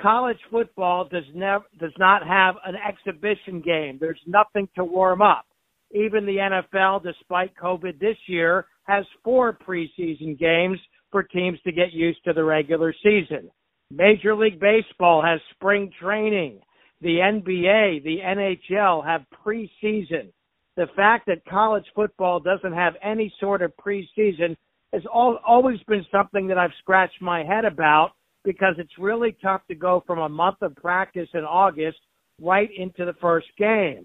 college 0.00 0.38
football 0.50 1.08
does 1.08 1.24
never 1.34 1.64
does 1.78 1.92
not 1.98 2.26
have 2.26 2.56
an 2.64 2.74
exhibition 2.76 3.60
game. 3.60 3.98
There's 4.00 4.20
nothing 4.26 4.68
to 4.76 4.84
warm 4.84 5.22
up. 5.22 5.46
Even 5.92 6.24
the 6.24 6.36
NFL, 6.36 7.02
despite 7.02 7.52
COVID 7.56 7.98
this 7.98 8.16
year, 8.26 8.66
has 8.84 9.04
four 9.24 9.56
preseason 9.66 10.38
games 10.38 10.78
for 11.10 11.22
teams 11.22 11.58
to 11.62 11.72
get 11.72 11.92
used 11.92 12.22
to 12.24 12.32
the 12.32 12.44
regular 12.44 12.94
season. 13.02 13.50
Major 13.90 14.36
League 14.36 14.60
Baseball 14.60 15.22
has 15.22 15.40
spring 15.54 15.90
training. 16.00 16.60
The 17.00 17.16
NBA, 17.16 18.04
the 18.04 18.18
NHL 18.24 19.04
have 19.04 19.24
preseason. 19.44 20.30
The 20.76 20.86
fact 20.94 21.26
that 21.26 21.44
college 21.46 21.86
football 21.94 22.38
doesn't 22.38 22.72
have 22.72 22.94
any 23.02 23.34
sort 23.40 23.62
of 23.62 23.72
preseason 23.76 24.56
has 24.92 25.02
always 25.12 25.80
been 25.88 26.04
something 26.12 26.46
that 26.48 26.58
I've 26.58 26.70
scratched 26.78 27.20
my 27.20 27.42
head 27.44 27.64
about 27.64 28.12
because 28.44 28.74
it's 28.78 28.98
really 28.98 29.36
tough 29.42 29.62
to 29.68 29.74
go 29.74 30.02
from 30.06 30.18
a 30.18 30.28
month 30.28 30.58
of 30.62 30.74
practice 30.76 31.28
in 31.34 31.40
August 31.40 31.98
right 32.40 32.70
into 32.76 33.04
the 33.04 33.14
first 33.20 33.48
game. 33.58 34.04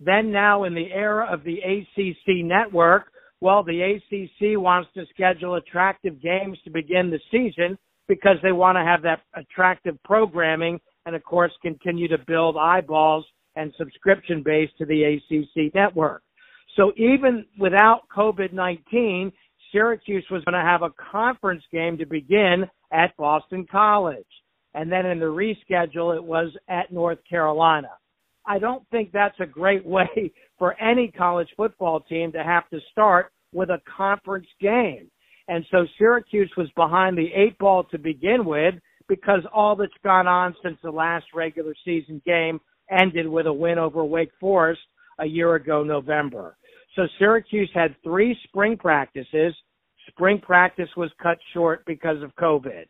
Then 0.00 0.30
now 0.30 0.64
in 0.64 0.74
the 0.74 0.90
era 0.92 1.26
of 1.30 1.42
the 1.44 1.58
ACC 1.58 2.44
network, 2.44 3.06
well, 3.40 3.62
the 3.62 3.82
ACC 3.82 4.58
wants 4.60 4.88
to 4.94 5.04
schedule 5.10 5.56
attractive 5.56 6.20
games 6.22 6.58
to 6.64 6.70
begin 6.70 7.10
the 7.10 7.20
season 7.30 7.78
because 8.08 8.36
they 8.42 8.52
want 8.52 8.76
to 8.76 8.84
have 8.84 9.02
that 9.02 9.20
attractive 9.34 10.02
programming 10.04 10.80
and 11.04 11.14
of 11.14 11.22
course 11.24 11.52
continue 11.62 12.08
to 12.08 12.18
build 12.26 12.56
eyeballs 12.56 13.24
and 13.56 13.72
subscription 13.78 14.42
base 14.42 14.70
to 14.78 14.84
the 14.86 15.02
ACC 15.04 15.74
network. 15.74 16.22
So 16.76 16.92
even 16.96 17.46
without 17.58 18.02
COVID-19, 18.14 19.32
Syracuse 19.76 20.24
was 20.30 20.42
going 20.44 20.54
to 20.54 20.66
have 20.66 20.82
a 20.82 20.94
conference 21.12 21.62
game 21.70 21.98
to 21.98 22.06
begin 22.06 22.64
at 22.92 23.14
Boston 23.18 23.66
College. 23.70 24.24
And 24.72 24.90
then 24.90 25.04
in 25.04 25.18
the 25.20 25.26
reschedule, 25.26 26.16
it 26.16 26.24
was 26.24 26.50
at 26.68 26.90
North 26.92 27.18
Carolina. 27.28 27.90
I 28.46 28.58
don't 28.58 28.88
think 28.90 29.12
that's 29.12 29.38
a 29.38 29.46
great 29.46 29.84
way 29.86 30.32
for 30.58 30.80
any 30.80 31.08
college 31.08 31.48
football 31.56 32.00
team 32.00 32.32
to 32.32 32.42
have 32.42 32.68
to 32.70 32.80
start 32.90 33.32
with 33.52 33.68
a 33.68 33.80
conference 33.96 34.46
game. 34.60 35.10
And 35.48 35.64
so 35.70 35.86
Syracuse 35.98 36.50
was 36.56 36.68
behind 36.74 37.16
the 37.16 37.28
eight 37.34 37.58
ball 37.58 37.84
to 37.84 37.98
begin 37.98 38.44
with 38.44 38.74
because 39.08 39.40
all 39.54 39.76
that's 39.76 39.92
gone 40.02 40.26
on 40.26 40.54
since 40.62 40.78
the 40.82 40.90
last 40.90 41.26
regular 41.34 41.74
season 41.84 42.20
game 42.26 42.60
ended 42.90 43.28
with 43.28 43.46
a 43.46 43.52
win 43.52 43.78
over 43.78 44.04
Wake 44.04 44.32
Forest 44.40 44.80
a 45.20 45.26
year 45.26 45.54
ago, 45.54 45.82
November. 45.82 46.56
So 46.96 47.02
Syracuse 47.18 47.70
had 47.74 47.94
three 48.02 48.36
spring 48.44 48.76
practices. 48.76 49.54
Spring 50.08 50.40
practice 50.40 50.88
was 50.96 51.10
cut 51.22 51.38
short 51.52 51.84
because 51.86 52.22
of 52.22 52.34
COVID. 52.36 52.86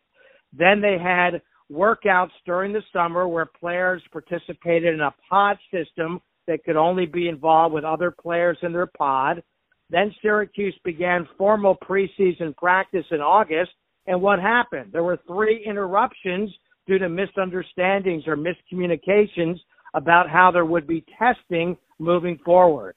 Then 0.53 0.81
they 0.81 0.97
had 1.01 1.41
workouts 1.71 2.31
during 2.45 2.73
the 2.73 2.83
summer 2.93 3.27
where 3.27 3.45
players 3.45 4.01
participated 4.11 4.93
in 4.93 5.01
a 5.01 5.13
pod 5.29 5.57
system 5.71 6.21
that 6.47 6.63
could 6.63 6.77
only 6.77 7.05
be 7.05 7.27
involved 7.27 7.73
with 7.73 7.83
other 7.83 8.11
players 8.11 8.57
in 8.61 8.71
their 8.71 8.87
pod. 8.87 9.43
Then 9.89 10.13
Syracuse 10.21 10.77
began 10.83 11.27
formal 11.37 11.75
preseason 11.75 12.55
practice 12.55 13.05
in 13.11 13.19
August. 13.19 13.71
And 14.05 14.21
what 14.21 14.39
happened? 14.39 14.91
There 14.91 15.03
were 15.03 15.19
three 15.27 15.63
interruptions 15.65 16.49
due 16.87 16.97
to 16.97 17.09
misunderstandings 17.09 18.23
or 18.27 18.37
miscommunications 18.37 19.57
about 19.93 20.29
how 20.29 20.51
there 20.51 20.65
would 20.65 20.87
be 20.87 21.03
testing 21.19 21.75
moving 21.99 22.37
forward. 22.45 22.95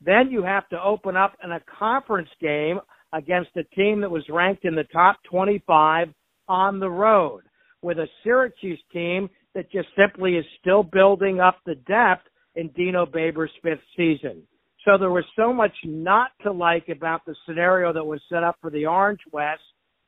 Then 0.00 0.30
you 0.30 0.42
have 0.42 0.68
to 0.68 0.82
open 0.82 1.16
up 1.16 1.36
in 1.42 1.52
a 1.52 1.60
conference 1.78 2.28
game 2.40 2.80
against 3.12 3.50
a 3.56 3.64
team 3.74 4.00
that 4.00 4.10
was 4.10 4.24
ranked 4.28 4.64
in 4.64 4.74
the 4.74 4.84
top 4.84 5.16
25 5.30 6.08
on 6.48 6.80
the 6.80 6.90
road 6.90 7.42
with 7.82 7.98
a 7.98 8.06
Syracuse 8.22 8.80
team 8.92 9.28
that 9.54 9.70
just 9.70 9.88
simply 9.96 10.36
is 10.36 10.44
still 10.60 10.82
building 10.82 11.40
up 11.40 11.58
the 11.66 11.74
depth 11.74 12.26
in 12.54 12.68
Dino 12.68 13.06
Babers' 13.06 13.48
fifth 13.62 13.80
season. 13.96 14.42
So 14.84 14.98
there 14.98 15.10
was 15.10 15.24
so 15.36 15.52
much 15.52 15.72
not 15.84 16.30
to 16.42 16.52
like 16.52 16.88
about 16.88 17.24
the 17.24 17.36
scenario 17.46 17.92
that 17.92 18.04
was 18.04 18.20
set 18.28 18.42
up 18.42 18.56
for 18.60 18.70
the 18.70 18.86
Orange 18.86 19.20
Wes. 19.30 19.58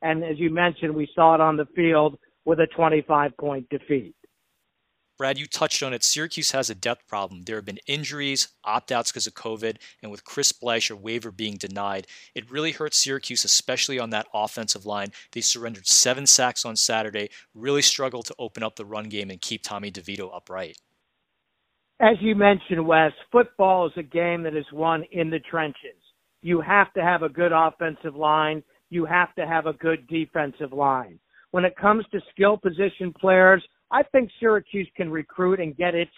And 0.01 0.23
as 0.23 0.37
you 0.37 0.49
mentioned, 0.49 0.93
we 0.93 1.09
saw 1.15 1.35
it 1.35 1.41
on 1.41 1.57
the 1.57 1.67
field 1.75 2.17
with 2.43 2.59
a 2.59 2.67
25 2.75 3.37
point 3.37 3.69
defeat. 3.69 4.15
Brad, 5.17 5.37
you 5.37 5.45
touched 5.45 5.81
on 5.81 5.93
it. 5.93 6.03
Syracuse 6.03 6.51
has 6.51 6.69
a 6.69 6.75
depth 6.75 7.07
problem. 7.07 7.43
There 7.43 7.55
have 7.55 7.65
been 7.65 7.79
injuries, 7.87 8.49
opt 8.65 8.91
outs 8.91 9.11
because 9.11 9.27
of 9.27 9.33
COVID, 9.33 9.77
and 10.01 10.11
with 10.11 10.25
Chris 10.25 10.51
Bleich, 10.51 10.91
a 10.91 10.95
waiver 10.95 11.31
being 11.31 11.55
denied, 11.55 12.07
it 12.33 12.51
really 12.51 12.73
hurts 12.73 12.97
Syracuse, 12.97 13.45
especially 13.45 13.97
on 13.97 14.09
that 14.09 14.27
offensive 14.33 14.85
line. 14.85 15.09
They 15.31 15.41
surrendered 15.41 15.87
seven 15.87 16.27
sacks 16.27 16.65
on 16.65 16.75
Saturday, 16.75 17.29
really 17.53 17.81
struggled 17.81 18.25
to 18.25 18.35
open 18.37 18.61
up 18.61 18.75
the 18.75 18.85
run 18.85 19.07
game 19.07 19.29
and 19.29 19.39
keep 19.39 19.63
Tommy 19.63 19.89
DeVito 19.89 20.35
upright. 20.35 20.77
As 22.01 22.17
you 22.19 22.35
mentioned, 22.35 22.85
Wes, 22.85 23.13
football 23.31 23.87
is 23.87 23.93
a 23.95 24.03
game 24.03 24.43
that 24.43 24.55
is 24.55 24.65
won 24.73 25.05
in 25.11 25.29
the 25.29 25.39
trenches. 25.39 25.95
You 26.41 26.59
have 26.59 26.91
to 26.93 27.01
have 27.01 27.23
a 27.23 27.29
good 27.29 27.53
offensive 27.53 28.15
line. 28.15 28.63
You 28.89 29.05
have 29.05 29.33
to 29.35 29.47
have 29.47 29.65
a 29.65 29.73
good 29.73 30.05
defensive 30.07 30.73
line. 30.73 31.19
When 31.51 31.63
it 31.63 31.77
comes 31.77 32.05
to 32.11 32.19
skill 32.31 32.57
position 32.57 33.13
players, 33.17 33.65
I 33.95 34.03
think 34.11 34.29
Syracuse 34.41 34.89
can 34.97 35.09
recruit 35.09 35.61
and 35.61 35.75
get 35.77 35.95
its 35.95 36.11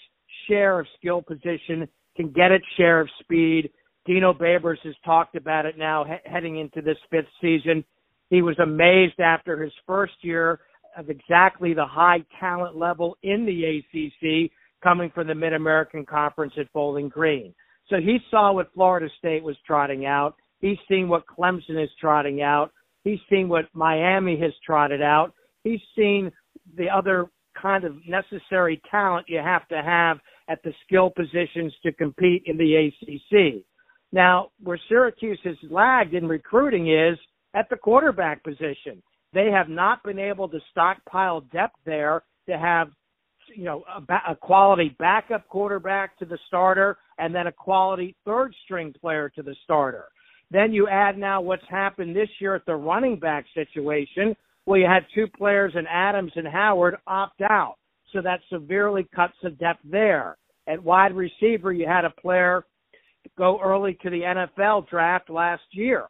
share 0.48 0.80
of 0.80 0.88
skill 0.98 1.22
position, 1.22 1.88
can 2.16 2.32
get 2.32 2.52
its 2.52 2.66
share 2.76 3.00
of 3.00 3.08
speed. 3.20 3.70
Dino 4.08 4.34
Babers 4.34 4.80
has 4.84 4.96
talked 5.06 5.36
about 5.36 5.68
it 5.68 5.78
now 5.78 6.04
he- 6.04 6.28
heading 6.28 6.58
into 6.58 6.82
this 6.82 6.98
fifth 7.12 7.28
season. 7.40 7.86
He 8.32 8.42
was 8.42 8.58
amazed 8.58 9.20
after 9.20 9.62
his 9.62 9.72
first 9.86 10.16
year 10.22 10.60
of 10.98 11.12
exactly 11.12 11.76
the 11.76 11.86
high 11.86 12.26
talent 12.40 12.76
level 12.76 13.16
in 13.22 13.46
the 13.46 13.66
ACC 13.66 14.52
coming 14.82 15.12
from 15.12 15.28
the 15.28 15.36
Mid 15.36 15.54
American 15.54 16.04
Conference 16.04 16.54
at 16.58 16.74
Bowling 16.74 17.10
Green. 17.10 17.54
So 17.92 17.98
he 17.98 18.18
saw 18.32 18.54
what 18.54 18.74
Florida 18.74 19.08
State 19.20 19.44
was 19.44 19.56
trotting 19.68 20.08
out. 20.08 20.34
He's 20.62 20.80
seen 20.90 21.10
what 21.10 21.28
Clemson 21.28 21.82
is 21.82 21.92
trotting 22.02 22.42
out. 22.42 22.72
He's 23.04 23.20
seen 23.30 23.48
what 23.48 23.66
Miami 23.76 24.36
has 24.40 24.54
trotted 24.66 25.04
out. 25.04 25.34
He's 25.64 25.82
seen 25.96 26.32
the 26.76 26.90
other 26.90 27.28
kind 27.60 27.84
of 27.84 27.96
necessary 28.08 28.82
talent 28.90 29.28
you 29.28 29.40
have 29.40 29.68
to 29.70 29.82
have 29.82 30.18
at 30.50 30.62
the 30.64 30.74
skill 30.86 31.10
positions 31.10 31.74
to 31.84 31.92
compete 31.94 32.44
in 32.46 32.58
the 32.58 32.88
ACC. 32.88 33.64
Now, 34.12 34.52
where 34.64 34.80
Syracuse 34.88 35.40
has 35.44 35.58
lagged 35.70 36.14
in 36.14 36.28
recruiting 36.28 36.92
is 36.92 37.18
at 37.54 37.70
the 37.70 37.76
quarterback 37.76 38.44
position. 38.44 39.02
They 39.34 39.50
have 39.52 39.70
not 39.70 40.04
been 40.04 40.20
able 40.20 40.48
to 40.50 40.60
stockpile 40.72 41.42
depth 41.52 41.76
there 41.86 42.24
to 42.48 42.58
have 42.58 42.90
you 43.56 43.64
know, 43.64 43.84
a, 43.88 44.32
a 44.32 44.36
quality 44.36 44.96
backup 45.00 45.48
quarterback 45.48 46.18
to 46.20 46.26
the 46.26 46.38
starter, 46.48 46.98
and 47.18 47.34
then 47.34 47.48
a 47.48 47.52
quality 47.52 48.16
third 48.26 48.54
string 48.64 48.94
player 49.00 49.30
to 49.30 49.42
the 49.42 49.56
starter. 49.64 50.06
Then 50.52 50.72
you 50.72 50.88
add 50.88 51.18
now 51.18 51.42
what's 51.42 51.68
happened 51.70 52.16
this 52.16 52.30
year 52.40 52.56
at 52.56 52.66
the 52.66 52.76
running 52.76 53.20
back 53.20 53.46
situation, 53.54 54.36
where 54.68 54.82
you 54.82 54.86
had 54.86 55.06
two 55.16 55.28
players 55.28 55.72
in 55.76 55.88
Adams 55.88 56.34
and 56.36 56.46
Howard 56.46 56.98
opt 57.08 57.40
out. 57.40 57.76
So 58.12 58.22
that 58.22 58.42
severely 58.52 59.08
cuts 59.16 59.36
the 59.42 59.52
depth 59.52 59.80
there. 59.90 60.38
At 60.68 60.84
wide 60.84 61.16
receiver, 61.16 61.72
you 61.72 61.88
had 61.88 62.04
a 62.04 62.10
player 62.22 62.66
go 63.38 63.62
early 63.64 63.98
to 64.04 64.10
the 64.10 64.20
NFL 64.20 64.90
draft 64.90 65.30
last 65.30 65.64
year. 65.72 66.08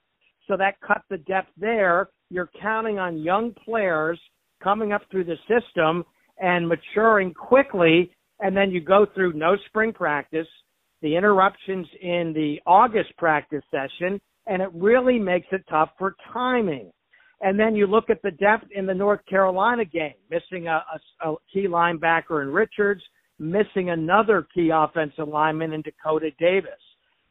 So 0.48 0.58
that 0.58 0.82
cut 0.82 1.04
the 1.08 1.20
depth 1.20 1.52
there. 1.56 2.10
You're 2.32 2.50
counting 2.60 2.98
on 2.98 3.20
young 3.20 3.54
players 3.64 4.20
coming 4.64 4.92
up 4.92 5.04
through 5.12 5.26
the 5.26 5.38
system 5.48 6.04
and 6.40 6.68
maturing 6.68 7.36
quickly. 7.36 8.10
And 8.40 8.58
then 8.58 8.72
you 8.72 8.82
go 8.82 9.06
through 9.14 9.34
no 9.34 9.56
spring 9.68 9.94
practice, 9.94 10.48
the 11.04 11.16
interruptions 11.16 11.86
in 12.02 12.34
the 12.34 12.60
August 12.66 13.16
practice 13.20 13.64
session, 13.70 14.20
and 14.48 14.64
it 14.64 14.70
really 14.74 15.20
makes 15.20 15.48
it 15.52 15.62
tough 15.70 15.90
for 16.00 16.16
timing. 16.34 16.90
And 17.42 17.60
then 17.60 17.76
you 17.76 17.86
look 17.86 18.10
at 18.10 18.22
the 18.24 18.32
depth 18.32 18.66
in 18.74 18.86
the 18.86 18.94
North 18.94 19.20
Carolina 19.30 19.86
game, 19.86 20.16
missing 20.30 20.68
a, 20.68 20.84
a, 21.24 21.30
a 21.30 21.36
key 21.54 21.68
linebacker 21.68 22.42
in 22.42 22.50
Richards, 22.50 23.04
missing 23.40 23.92
another 23.92 24.48
key 24.54 24.72
offensive 24.74 25.28
lineman 25.28 25.74
in 25.74 25.82
Dakota 25.84 26.32
Davis. 26.40 26.72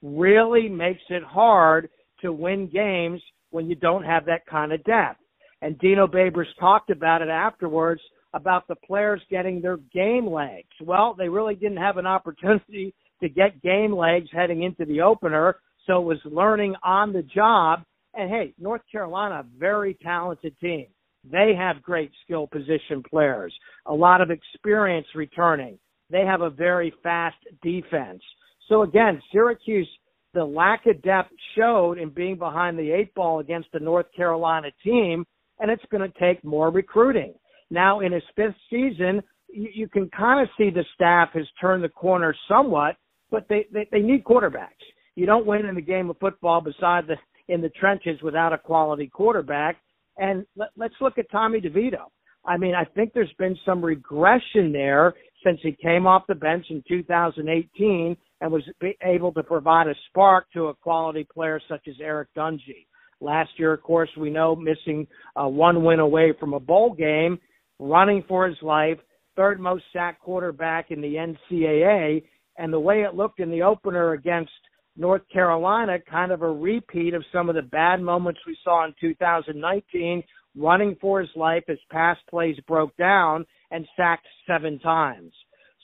Really 0.03 0.69
makes 0.69 1.03
it 1.09 1.25
hard 1.25 1.89
to 2.21 2.33
win 2.33 2.69
games 2.73 3.21
when 3.51 3.69
you 3.69 3.75
don't 3.75 4.05
have 4.05 4.27
that 4.27 4.47
kind 4.47 4.73
of 4.73 4.85
depth. 4.85 5.21
And 5.63 5.79
Dino 5.79 6.07
Babers 6.07 6.47
talked 6.61 6.91
about 6.91 7.23
it 7.23 7.29
afterwards 7.29 8.01
about 8.35 8.69
the 8.69 8.77
players 8.77 9.23
getting 9.31 9.61
their 9.61 9.79
game 9.93 10.27
legs. 10.27 10.69
Well, 10.81 11.15
they 11.17 11.29
really 11.29 11.55
didn't 11.55 11.79
have 11.79 11.97
an 11.97 12.07
opportunity 12.07 12.95
to 13.21 13.29
get 13.29 13.63
game 13.63 13.95
legs 13.95 14.29
heading 14.31 14.63
into 14.63 14.85
the 14.85 15.01
opener, 15.01 15.57
so 15.87 16.01
it 16.01 16.05
was 16.05 16.19
learning 16.27 16.75
on 16.85 17.13
the 17.13 17.23
job. 17.23 17.81
And 18.16 18.30
hey, 18.30 18.54
North 18.58 18.80
Carolina, 18.90 19.44
very 19.58 19.94
talented 20.02 20.58
team. 20.58 20.87
They 21.30 21.54
have 21.56 21.82
great 21.82 22.11
skill 22.25 22.46
position 22.46 23.02
players, 23.08 23.54
a 23.87 23.92
lot 23.94 24.20
of 24.20 24.30
experience 24.30 25.06
returning. 25.14 25.78
They 26.08 26.25
have 26.25 26.40
a 26.40 26.50
very 26.50 26.94
fast 27.02 27.37
defense. 27.62 28.23
So 28.68 28.82
again, 28.82 29.20
Syracuse, 29.32 29.88
the 30.35 30.44
lack 30.44 30.87
of 30.87 31.02
depth 31.02 31.30
showed 31.56 31.99
in 31.99 32.11
being 32.11 32.38
behind 32.38 32.78
the 32.78 32.90
eight 32.90 33.14
ball 33.14 33.40
against 33.40 33.68
the 33.73 33.80
North 33.80 34.06
Carolina 34.14 34.68
team, 34.85 35.25
and 35.58 35.70
it's 35.70 35.85
going 35.90 36.11
to 36.11 36.18
take 36.18 36.42
more 36.44 36.70
recruiting. 36.70 37.35
Now, 37.70 38.00
in 38.00 38.12
his 38.12 38.23
fifth 38.37 38.54
season, 38.70 39.23
you, 39.49 39.68
you 39.75 39.88
can 39.88 40.08
kind 40.11 40.40
of 40.40 40.49
see 40.56 40.70
the 40.70 40.85
staff 40.94 41.30
has 41.35 41.46
turned 41.61 41.82
the 41.82 41.88
corner 41.88 42.35
somewhat, 42.49 42.96
but 43.30 43.46
they, 43.49 43.66
they, 43.73 43.88
they 43.90 44.00
need 44.00 44.25
quarterbacks. 44.25 44.68
You 45.16 45.26
don't 45.26 45.46
win 45.46 45.66
in 45.66 45.75
the 45.75 45.80
game 45.80 46.11
of 46.11 46.18
football 46.18 46.61
beside 46.61 47.06
the 47.06 47.16
in 47.49 47.61
the 47.61 47.69
trenches 47.71 48.21
without 48.23 48.53
a 48.53 48.59
quality 48.59 49.09
quarterback. 49.09 49.76
And 50.19 50.47
let, 50.57 50.69
let's 50.76 50.95
look 51.00 51.19
at 51.19 51.31
Tommy 51.31 51.61
DeVito. 51.61 52.07
I 52.45 52.57
mean, 52.57 52.75
I 52.75 52.85
think 52.85 53.12
there's 53.12 53.33
been 53.38 53.57
some 53.65 53.85
regression 53.85 54.73
there 54.73 55.15
since 55.45 55.59
he 55.62 55.76
came 55.83 56.07
off 56.07 56.23
the 56.29 56.35
bench 56.35 56.67
in 56.71 56.83
2018 56.88 58.17
and 58.41 58.53
was 58.53 58.62
able 59.03 59.33
to 59.33 59.43
provide 59.43 59.88
a 59.88 59.95
spark 60.09 60.47
to 60.53 60.67
a 60.67 60.75
quality 60.75 61.26
player 61.33 61.61
such 61.69 61.88
as 61.88 61.95
Eric 62.00 62.29
Dungey. 62.37 62.87
Last 63.21 63.50
year, 63.57 63.73
of 63.73 63.83
course, 63.83 64.11
we 64.17 64.31
know 64.31 64.55
missing 64.55 65.07
uh, 65.35 65.49
one 65.49 65.85
win 65.85 66.00
away 66.00 66.35
from 66.38 66.53
a 66.53 66.61
bowl 66.61 66.95
game, 66.95 67.38
running 67.79 68.23
for 68.29 68.47
his 68.47 68.59
life, 68.61 68.99
third 69.37 69.59
most 69.59 69.85
sacked 69.93 70.21
quarterback 70.21 70.91
in 70.91 71.00
the 71.00 71.15
NCAA, 71.15 72.23
and 72.59 72.73
the 72.73 72.81
way 72.81 73.03
it 73.03 73.15
looked 73.15 73.41
in 73.41 73.50
the 73.50 73.62
opener 73.62 74.12
against 74.12 74.53
North 74.97 75.23
Carolina, 75.33 75.99
kind 76.11 76.33
of 76.33 76.43
a 76.43 76.50
repeat 76.50 77.15
of 77.15 77.25
some 77.33 77.49
of 77.49 77.55
the 77.55 77.62
bad 77.62 78.00
moments 78.00 78.41
we 78.47 78.57
saw 78.65 78.85
in 78.85 78.95
2019, 79.00 80.23
running 80.57 80.97
for 81.00 81.21
his 81.21 81.31
life 81.37 81.65
as 81.69 81.79
pass 81.91 82.17
plays 82.31 82.57
broke 82.67 82.97
down 82.97 83.45
and 83.71 83.87
sacked 83.97 84.26
seven 84.47 84.79
times. 84.79 85.33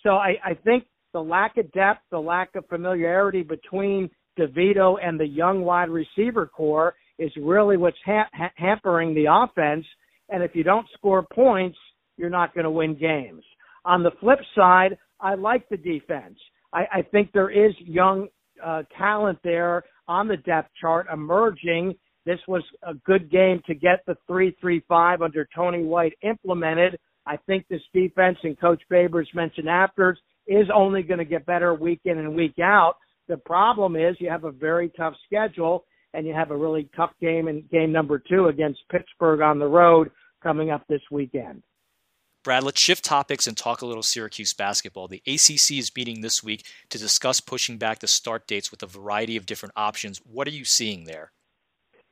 So 0.03 0.11
I, 0.11 0.37
I 0.45 0.55
think 0.55 0.85
the 1.13 1.21
lack 1.23 1.59
of 1.59 1.71
depth, 1.73 2.01
the 2.11 2.19
lack 2.19 2.55
of 2.55 2.67
familiarity 2.69 3.43
between 3.43 4.09
DeVito 4.39 4.97
and 5.03 5.21
the 5.21 5.27
young 5.27 5.63
wide 5.63 5.91
receiver 5.91 6.47
corps 6.47 6.95
is 7.19 7.31
really 7.41 7.77
what's 7.77 7.99
ha- 8.05 8.51
hampering 8.57 9.15
the 9.15 9.27
offense. 9.31 9.85
And 10.31 10.43
if 10.43 10.53
you 10.55 10.65
don't 10.65 10.87
score 10.95 11.27
points, 11.35 11.77
you're 12.17 12.31
not 12.31 12.55
going 12.55 12.65
to 12.65 12.71
win 12.71 12.99
games. 12.99 13.45
On 13.85 14.03
the 14.03 14.13
flip 14.21 14.39
side, 14.57 14.97
I 15.21 15.35
like 15.35 15.69
the 15.69 15.77
defense. 15.77 16.39
I, 16.73 16.85
I 16.93 17.03
think 17.03 17.33
there 17.33 17.51
is 17.51 17.75
young 17.81 18.29
uh, 18.65 18.83
talent 18.99 19.39
there 19.45 19.85
on 20.09 20.29
the 20.29 20.37
depth 20.39 20.71
chart 20.81 21.07
emerging. 21.13 21.95
This 22.25 22.39
was 22.47 22.63
a 22.83 22.95
good 22.95 23.31
game 23.31 23.61
to 23.67 23.75
get 23.75 24.01
the 24.07 24.17
three-three-five 24.27 25.23
under 25.23 25.49
Tony 25.55 25.83
White 25.85 26.15
implemented. 26.23 26.99
I 27.27 27.37
think 27.47 27.67
this 27.69 27.83
defense 27.93 28.39
and 28.43 28.59
Coach 28.59 28.83
Babers 28.91 29.27
mentioned 29.35 29.69
afterwards 29.69 30.21
is 30.47 30.67
only 30.75 31.03
going 31.03 31.19
to 31.19 31.25
get 31.25 31.47
better 31.47 31.75
week 31.75 32.01
in 32.05 32.19
and 32.19 32.35
week 32.35 32.59
out. 32.61 32.95
The 33.29 33.37
problem 33.37 33.97
is 33.97 34.17
you 34.19 34.29
have 34.29 34.45
a 34.45 34.51
very 34.51 34.91
tough 34.97 35.15
schedule 35.27 35.85
and 36.15 36.27
you 36.27 36.35
have 36.35 36.51
a 36.51 36.57
really 36.57 36.89
tough 36.95 37.13
game 37.21 37.49
in 37.49 37.65
game 37.71 37.93
number 37.93 38.19
two 38.19 38.49
against 38.49 38.81
Pittsburgh 38.91 39.41
on 39.41 39.59
the 39.59 39.67
road 39.67 40.11
coming 40.43 40.71
up 40.71 40.85
this 40.89 41.01
weekend. 41.11 41.63
Brad, 42.45 42.65
let's 42.65 42.81
shift 42.81 43.05
topics 43.05 43.47
and 43.47 43.57
talk 43.57 43.83
a 43.83 43.87
little 43.87 44.03
Syracuse 44.03 44.53
basketball. 44.53 45.07
The 45.07 45.23
ACC 45.29 45.79
is 45.79 45.93
meeting 45.95 46.23
this 46.23 46.43
week 46.43 46.67
to 46.91 46.99
discuss 46.99 47.41
pushing 47.41 47.79
back 47.79 48.01
the 48.01 48.09
start 48.09 48.49
dates 48.49 48.73
with 48.73 48.83
a 48.83 48.87
variety 48.87 49.37
of 49.37 49.47
different 49.47 49.75
options. 49.77 50.21
What 50.25 50.49
are 50.49 50.53
you 50.53 50.65
seeing 50.65 51.05
there? 51.05 51.31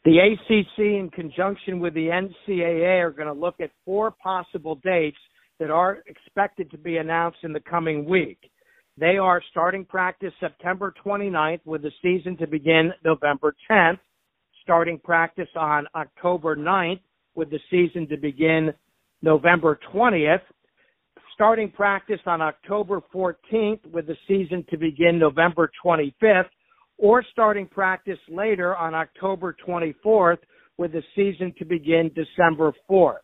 The 0.05 0.19
ACC, 0.19 0.79
in 0.79 1.11
conjunction 1.12 1.81
with 1.81 1.95
the 1.95 2.07
NCAA, 2.07 3.03
are 3.03 3.11
going 3.11 3.27
to 3.27 3.35
look 3.35 3.57
at 3.61 3.73
four 3.85 4.12
possible 4.12 4.77
dates 4.77 5.19
that 5.59 5.71
are 5.71 5.99
expected 6.07 6.71
to 6.71 6.79
be 6.79 6.99
announced 6.99 7.38
in 7.43 7.53
the 7.53 7.61
coming 7.61 8.05
week. 8.05 8.38
They 8.97 9.19
are 9.19 9.43
starting 9.51 9.85
practice 9.85 10.33
September 10.38 10.95
29th 11.05 11.61
with 11.64 11.83
the 11.83 11.90
season 12.01 12.37
to 12.37 12.47
begin 12.47 12.93
November 13.05 13.57
10th, 13.69 13.99
starting 14.62 15.01
practice 15.01 15.49
on 15.57 15.88
October 15.97 16.55
9th 16.55 17.01
with 17.35 17.51
the 17.51 17.61
season 17.69 18.07
to 18.09 18.16
begin 18.16 18.73
November 19.22 19.78
20th, 19.92 20.40
starting 21.35 21.70
practice 21.70 22.20
on 22.26 22.40
October 22.40 23.00
14th 23.14 23.85
with 23.92 24.06
the 24.06 24.16
season 24.28 24.64
to 24.70 24.76
begin 24.76 25.18
November 25.18 25.70
25th, 25.85 26.48
or 26.98 27.24
starting 27.33 27.66
practice 27.66 28.18
later 28.28 28.76
on 28.76 28.94
October 28.94 29.56
24th 29.66 30.38
with 30.76 30.92
the 30.92 31.02
season 31.14 31.52
to 31.59 31.64
begin 31.64 32.11
December 32.14 32.72
4th. 32.90 33.20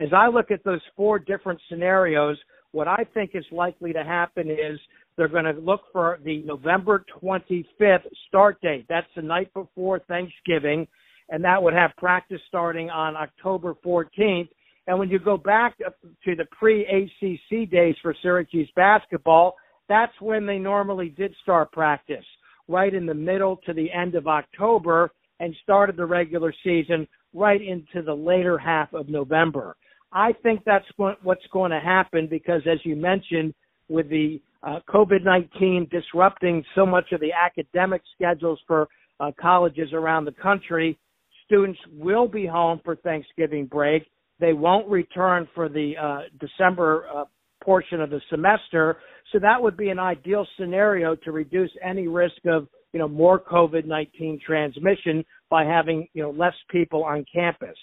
As 0.00 0.10
I 0.14 0.28
look 0.28 0.50
at 0.50 0.62
those 0.64 0.82
four 0.94 1.18
different 1.18 1.60
scenarios, 1.68 2.36
what 2.72 2.88
I 2.88 3.06
think 3.14 3.30
is 3.34 3.44
likely 3.50 3.94
to 3.94 4.04
happen 4.04 4.50
is 4.50 4.78
they're 5.16 5.28
going 5.28 5.44
to 5.44 5.52
look 5.52 5.80
for 5.92 6.18
the 6.24 6.42
November 6.42 7.04
25th 7.22 8.04
start 8.28 8.60
date. 8.60 8.84
That's 8.88 9.06
the 9.16 9.22
night 9.22 9.52
before 9.54 10.00
Thanksgiving, 10.00 10.86
and 11.30 11.42
that 11.42 11.62
would 11.62 11.72
have 11.72 11.92
practice 11.96 12.40
starting 12.48 12.90
on 12.90 13.16
October 13.16 13.74
14th 13.84 14.48
and 14.86 14.98
when 14.98 15.08
you 15.08 15.18
go 15.18 15.36
back 15.36 15.76
to 15.78 16.36
the 16.36 16.44
pre 16.58 16.86
ACC 16.86 17.70
days 17.70 17.96
for 18.02 18.14
Syracuse 18.22 18.70
basketball, 18.76 19.56
that's 19.88 20.12
when 20.20 20.46
they 20.46 20.58
normally 20.58 21.08
did 21.08 21.34
start 21.42 21.72
practice, 21.72 22.24
right 22.68 22.92
in 22.92 23.06
the 23.06 23.14
middle 23.14 23.58
to 23.66 23.72
the 23.72 23.90
end 23.92 24.14
of 24.14 24.26
October, 24.26 25.10
and 25.40 25.54
started 25.62 25.96
the 25.96 26.06
regular 26.06 26.54
season 26.64 27.06
right 27.34 27.60
into 27.60 28.02
the 28.02 28.14
later 28.14 28.56
half 28.58 28.92
of 28.94 29.08
November. 29.08 29.76
I 30.12 30.32
think 30.42 30.62
that's 30.64 30.86
what's 30.96 31.46
going 31.52 31.72
to 31.72 31.80
happen 31.80 32.26
because, 32.28 32.62
as 32.70 32.78
you 32.84 32.96
mentioned, 32.96 33.54
with 33.88 34.08
the 34.08 34.40
uh, 34.62 34.80
COVID 34.88 35.24
19 35.24 35.88
disrupting 35.90 36.64
so 36.74 36.86
much 36.86 37.12
of 37.12 37.20
the 37.20 37.32
academic 37.32 38.02
schedules 38.14 38.58
for 38.66 38.88
uh, 39.20 39.30
colleges 39.40 39.92
around 39.92 40.24
the 40.24 40.32
country, 40.32 40.98
students 41.44 41.78
will 41.92 42.26
be 42.26 42.46
home 42.46 42.80
for 42.84 42.96
Thanksgiving 42.96 43.66
break 43.66 44.06
they 44.40 44.52
won't 44.52 44.88
return 44.88 45.48
for 45.54 45.68
the 45.68 45.94
uh, 46.00 46.20
December 46.40 47.06
uh, 47.14 47.24
portion 47.62 48.00
of 48.00 48.10
the 48.10 48.20
semester. 48.30 48.98
So 49.32 49.38
that 49.40 49.60
would 49.60 49.76
be 49.76 49.88
an 49.88 49.98
ideal 49.98 50.46
scenario 50.58 51.16
to 51.16 51.32
reduce 51.32 51.70
any 51.82 52.06
risk 52.06 52.44
of 52.46 52.68
you 52.92 53.00
know 53.00 53.08
more 53.08 53.40
COVID-19 53.40 54.40
transmission 54.40 55.24
by 55.50 55.64
having 55.64 56.06
you 56.12 56.22
know 56.22 56.30
less 56.30 56.54
people 56.70 57.04
on 57.04 57.24
campus. 57.32 57.76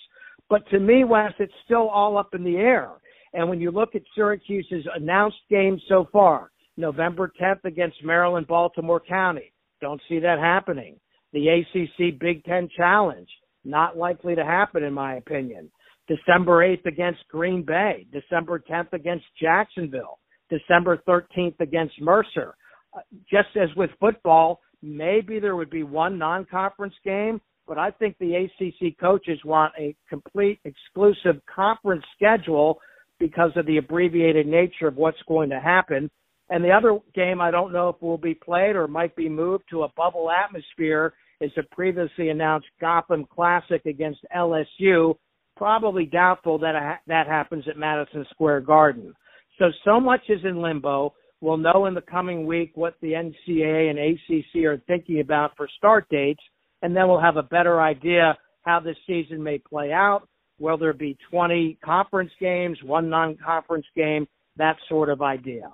But 0.50 0.68
to 0.70 0.80
me, 0.80 1.04
Wes, 1.04 1.34
it's 1.40 1.54
still 1.66 1.90
all 1.90 2.18
up 2.18 2.34
in 2.34 2.44
the 2.44 2.58
air. 2.58 2.90
And 3.34 3.50
when 3.50 3.60
you 3.60 3.72
look 3.72 3.96
at 3.96 4.04
Syracuse's 4.16 4.86
announced 4.96 5.38
games 5.50 5.82
so 5.90 6.08
far, 6.12 6.52
November 6.78 7.32
10th 7.42 7.64
against 7.66 8.04
Maryland, 8.04 8.48
Baltimore 8.48 9.00
County, 9.00 9.52
don't 9.82 10.02
see 10.08 10.20
that 10.20 10.40
happening. 10.40 11.00
The 11.32 11.48
ACC 11.48 12.20
Big 12.20 12.44
Ten 12.44 12.70
Challenge, 12.78 13.28
not 13.66 13.98
likely 13.98 14.36
to 14.36 14.46
happen 14.46 14.84
in 14.84 14.94
my 14.94 15.16
opinion. 15.16 15.72
December 16.08 16.68
8th 16.68 16.86
against 16.86 17.28
Green 17.30 17.64
Bay, 17.64 18.06
December 18.12 18.60
10th 18.60 18.94
against 18.94 19.26
Jacksonville, 19.42 20.20
December 20.50 21.02
13th 21.08 21.60
against 21.60 22.00
Mercer. 22.02 22.56
Uh, 22.96 23.00
just 23.30 23.50
as 23.56 23.70
with 23.76 23.90
football, 24.00 24.60
maybe 24.82 25.40
there 25.40 25.56
would 25.56 25.70
be 25.70 25.84
one 25.84 26.18
non-conference 26.18 26.94
game, 27.06 27.40
but 27.68 27.78
I 27.78 27.92
think 27.92 28.18
the 28.20 28.36
ACC 28.36 28.98
coaches 29.00 29.40
want 29.46 29.74
a 29.80 29.96
complete 30.10 30.60
exclusive 30.66 31.42
conference 31.54 32.04
schedule 32.16 32.80
because 33.20 33.52
of 33.56 33.66
the 33.66 33.78
abbreviated 33.78 34.46
nature 34.46 34.88
of 34.88 34.98
what's 34.98 35.22
going 35.28 35.50
to 35.50 35.60
happen. 35.60 36.12
And 36.50 36.64
the 36.64 36.72
other 36.72 37.00
game 37.16 37.40
I 37.40 37.52
don't 37.52 37.72
know 37.72 37.90
if 37.90 38.02
will 38.02 38.18
be 38.18 38.36
played 38.36 38.76
or 38.76 38.88
might 38.88 39.16
be 39.16 39.30
moved 39.30 39.64
to 39.70 39.84
a 39.84 39.92
bubble 39.96 40.30
atmosphere 40.30 41.14
is 41.40 41.52
the 41.56 41.64
previously 41.72 42.30
announced 42.30 42.68
Gotham 42.82 43.26
Classic 43.26 43.82
against 43.86 44.20
LSU. 44.36 45.16
Probably 45.56 46.06
doubtful 46.06 46.58
that 46.60 46.76
uh, 46.76 46.96
that 47.08 47.28
happens 47.28 47.66
at 47.68 47.78
Madison 47.78 48.26
Square 48.32 48.62
Garden. 48.62 49.14
So 49.60 49.66
so 49.86 50.00
much 50.00 50.22
is 50.30 50.40
in 50.44 50.62
limbo. 50.62 51.14
We'll 51.42 51.58
know 51.58 51.86
in 51.86 51.94
the 51.94 52.02
coming 52.02 52.46
week 52.48 52.72
what 52.76 52.96
the 53.02 53.12
NCAA 53.12 53.90
and 53.90 54.00
ACC 54.00 54.64
are 54.66 54.82
thinking 54.88 55.20
about 55.20 55.52
for 55.58 55.68
start 55.78 56.08
dates, 56.10 56.42
and 56.82 56.96
then 56.96 57.08
we'll 57.08 57.20
have 57.20 57.38
a 57.38 57.44
better 57.44 57.82
idea 57.82 58.38
how 58.62 58.80
this 58.80 58.96
season 59.06 59.44
may 59.44 59.60
play 59.60 59.92
out. 59.92 60.28
Will 60.60 60.78
there 60.78 60.94
be 60.94 61.18
20 61.30 61.78
conference 61.84 62.32
games, 62.40 62.78
one 62.84 63.10
non-conference 63.10 63.86
game, 63.96 64.26
that 64.58 64.78
sort 64.88 65.10
of 65.10 65.22
idea. 65.22 65.74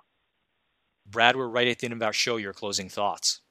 Brad, 1.06 1.36
we're 1.36 1.48
right 1.48 1.68
at 1.68 1.80
the 1.80 1.86
end 1.86 1.94
of 1.94 2.02
our 2.02 2.14
show. 2.14 2.38
Your 2.38 2.54
closing 2.54 2.90
thoughts. 2.90 3.42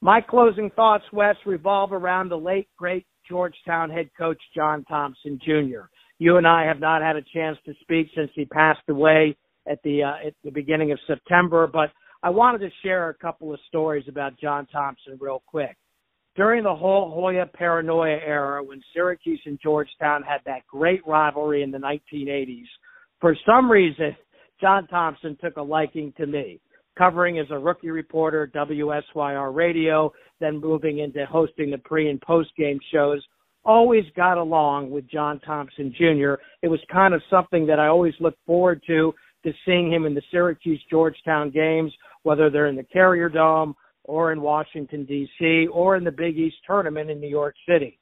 My 0.00 0.20
closing 0.20 0.70
thoughts, 0.70 1.04
Wes, 1.12 1.36
revolve 1.46 1.92
around 1.92 2.28
the 2.28 2.38
late, 2.38 2.68
great 2.76 3.06
Georgetown 3.28 3.90
head 3.90 4.10
coach 4.16 4.40
John 4.54 4.84
Thompson 4.84 5.38
Jr. 5.44 5.86
You 6.18 6.36
and 6.36 6.46
I 6.46 6.64
have 6.64 6.80
not 6.80 7.02
had 7.02 7.16
a 7.16 7.22
chance 7.34 7.58
to 7.66 7.74
speak 7.80 8.08
since 8.14 8.30
he 8.34 8.44
passed 8.44 8.88
away 8.88 9.36
at 9.66 9.82
the 9.82 10.02
uh, 10.02 10.26
at 10.26 10.34
the 10.44 10.50
beginning 10.50 10.92
of 10.92 10.98
September, 11.06 11.66
but 11.66 11.90
I 12.22 12.30
wanted 12.30 12.58
to 12.58 12.70
share 12.82 13.10
a 13.10 13.14
couple 13.14 13.52
of 13.52 13.60
stories 13.68 14.04
about 14.08 14.38
John 14.40 14.66
Thompson 14.66 15.18
real 15.20 15.42
quick. 15.46 15.76
During 16.36 16.64
the 16.64 16.74
whole 16.74 17.10
Hoya 17.10 17.46
paranoia 17.54 18.18
era, 18.26 18.62
when 18.62 18.82
Syracuse 18.92 19.40
and 19.46 19.58
Georgetown 19.62 20.22
had 20.22 20.40
that 20.46 20.66
great 20.66 21.06
rivalry 21.06 21.62
in 21.62 21.70
the 21.70 21.78
1980s, 21.78 22.64
for 23.20 23.36
some 23.46 23.70
reason, 23.70 24.16
John 24.60 24.86
Thompson 24.88 25.36
took 25.42 25.56
a 25.56 25.62
liking 25.62 26.12
to 26.16 26.26
me, 26.26 26.60
covering 26.96 27.38
as 27.38 27.46
a 27.50 27.58
rookie 27.58 27.90
reporter 27.90 28.50
WSYR 28.54 29.54
Radio, 29.54 30.12
then 30.40 30.60
moving 30.60 30.98
into 30.98 31.26
hosting 31.26 31.70
the 31.70 31.78
pre 31.78 32.08
and 32.10 32.20
post 32.20 32.50
game 32.56 32.78
shows. 32.92 33.22
Always 33.64 34.04
got 34.14 34.36
along 34.36 34.90
with 34.90 35.10
John 35.10 35.40
Thompson 35.40 35.94
Jr. 35.96 36.34
It 36.62 36.68
was 36.68 36.80
kind 36.92 37.14
of 37.14 37.22
something 37.30 37.66
that 37.66 37.80
I 37.80 37.86
always 37.86 38.14
looked 38.20 38.44
forward 38.44 38.82
to, 38.86 39.14
to 39.44 39.52
seeing 39.64 39.92
him 39.92 40.04
in 40.04 40.14
the 40.14 40.22
Syracuse 40.30 40.82
Georgetown 40.90 41.50
games, 41.50 41.92
whether 42.24 42.50
they're 42.50 42.66
in 42.66 42.76
the 42.76 42.84
Carrier 42.84 43.28
Dome 43.28 43.74
or 44.04 44.32
in 44.32 44.40
Washington, 44.40 45.06
D.C., 45.06 45.66
or 45.72 45.96
in 45.96 46.04
the 46.04 46.12
Big 46.12 46.38
East 46.38 46.56
tournament 46.66 47.10
in 47.10 47.20
New 47.20 47.28
York 47.28 47.54
City. 47.66 47.98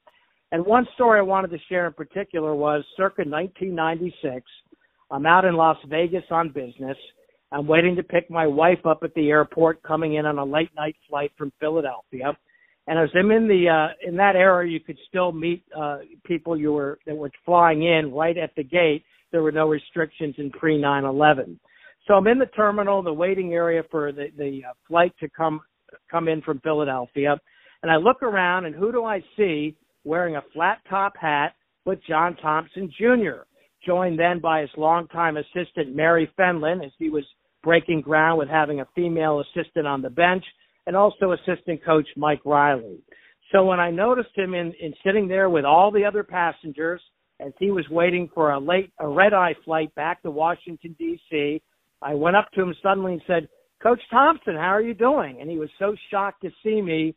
And 0.50 0.66
one 0.66 0.86
story 0.94 1.18
I 1.18 1.22
wanted 1.22 1.50
to 1.52 1.58
share 1.68 1.86
in 1.86 1.92
particular 1.92 2.54
was 2.54 2.84
circa 2.96 3.22
1996. 3.22 4.44
I'm 5.10 5.26
out 5.26 5.44
in 5.44 5.54
Las 5.54 5.78
Vegas 5.88 6.24
on 6.30 6.50
business. 6.50 6.96
I'm 7.52 7.66
waiting 7.66 7.94
to 7.96 8.02
pick 8.02 8.30
my 8.30 8.46
wife 8.46 8.84
up 8.86 9.00
at 9.02 9.12
the 9.14 9.28
airport, 9.28 9.82
coming 9.82 10.14
in 10.14 10.24
on 10.24 10.38
a 10.38 10.44
late 10.44 10.70
night 10.74 10.96
flight 11.08 11.32
from 11.36 11.52
Philadelphia. 11.60 12.36
And 12.86 12.98
as 12.98 13.10
I'm 13.14 13.30
in 13.30 13.46
the 13.46 13.68
uh, 13.68 14.08
in 14.08 14.16
that 14.16 14.36
era, 14.36 14.66
you 14.66 14.80
could 14.80 14.98
still 15.08 15.32
meet 15.32 15.62
uh, 15.76 15.98
people 16.24 16.58
you 16.58 16.72
were 16.72 16.98
that 17.06 17.16
were 17.16 17.30
flying 17.44 17.84
in 17.84 18.12
right 18.12 18.36
at 18.36 18.54
the 18.56 18.64
gate. 18.64 19.04
There 19.30 19.42
were 19.42 19.52
no 19.52 19.68
restrictions 19.68 20.34
in 20.38 20.50
pre 20.50 20.80
9/11. 20.80 21.58
So 22.08 22.14
I'm 22.14 22.26
in 22.26 22.38
the 22.38 22.46
terminal, 22.46 23.02
the 23.02 23.12
waiting 23.12 23.52
area 23.52 23.82
for 23.90 24.10
the 24.12 24.28
the 24.36 24.62
uh, 24.68 24.72
flight 24.88 25.12
to 25.20 25.28
come 25.28 25.60
come 26.10 26.26
in 26.26 26.40
from 26.42 26.58
Philadelphia, 26.60 27.38
and 27.82 27.92
I 27.92 27.96
look 27.96 28.22
around, 28.22 28.64
and 28.64 28.74
who 28.74 28.90
do 28.90 29.04
I 29.04 29.22
see 29.36 29.76
wearing 30.04 30.36
a 30.36 30.42
flat 30.52 30.78
top 30.88 31.12
hat 31.20 31.54
with 31.84 32.00
John 32.08 32.34
Thompson 32.36 32.90
Jr., 32.98 33.44
joined 33.86 34.18
then 34.18 34.40
by 34.40 34.62
his 34.62 34.70
longtime 34.76 35.36
assistant 35.36 35.94
Mary 35.94 36.30
Fenlon 36.38 36.84
as 36.84 36.92
he 36.98 37.10
was 37.10 37.24
breaking 37.62 38.00
ground 38.00 38.38
with 38.38 38.48
having 38.48 38.80
a 38.80 38.88
female 38.94 39.40
assistant 39.40 39.86
on 39.86 40.02
the 40.02 40.10
bench, 40.10 40.44
and 40.86 40.96
also 40.96 41.32
assistant 41.32 41.84
coach 41.84 42.06
Mike 42.16 42.40
Riley. 42.44 42.98
So 43.52 43.64
when 43.64 43.80
I 43.80 43.90
noticed 43.90 44.36
him 44.36 44.54
in, 44.54 44.72
in 44.80 44.94
sitting 45.04 45.28
there 45.28 45.50
with 45.50 45.64
all 45.64 45.90
the 45.90 46.04
other 46.04 46.24
passengers 46.24 47.00
as 47.38 47.52
he 47.58 47.70
was 47.70 47.84
waiting 47.90 48.28
for 48.34 48.52
a 48.52 48.58
late 48.58 48.92
a 48.98 49.06
red 49.06 49.32
eye 49.34 49.54
flight 49.64 49.94
back 49.94 50.22
to 50.22 50.30
Washington 50.30 50.96
D.C., 50.98 51.62
I 52.00 52.14
went 52.14 52.36
up 52.36 52.50
to 52.54 52.62
him 52.62 52.74
suddenly 52.82 53.12
and 53.12 53.22
said, 53.26 53.48
Coach 53.82 54.00
Thompson, 54.10 54.54
how 54.54 54.70
are 54.74 54.82
you 54.82 54.94
doing? 54.94 55.38
And 55.40 55.50
he 55.50 55.58
was 55.58 55.68
so 55.78 55.94
shocked 56.10 56.42
to 56.42 56.50
see 56.62 56.80
me 56.80 57.14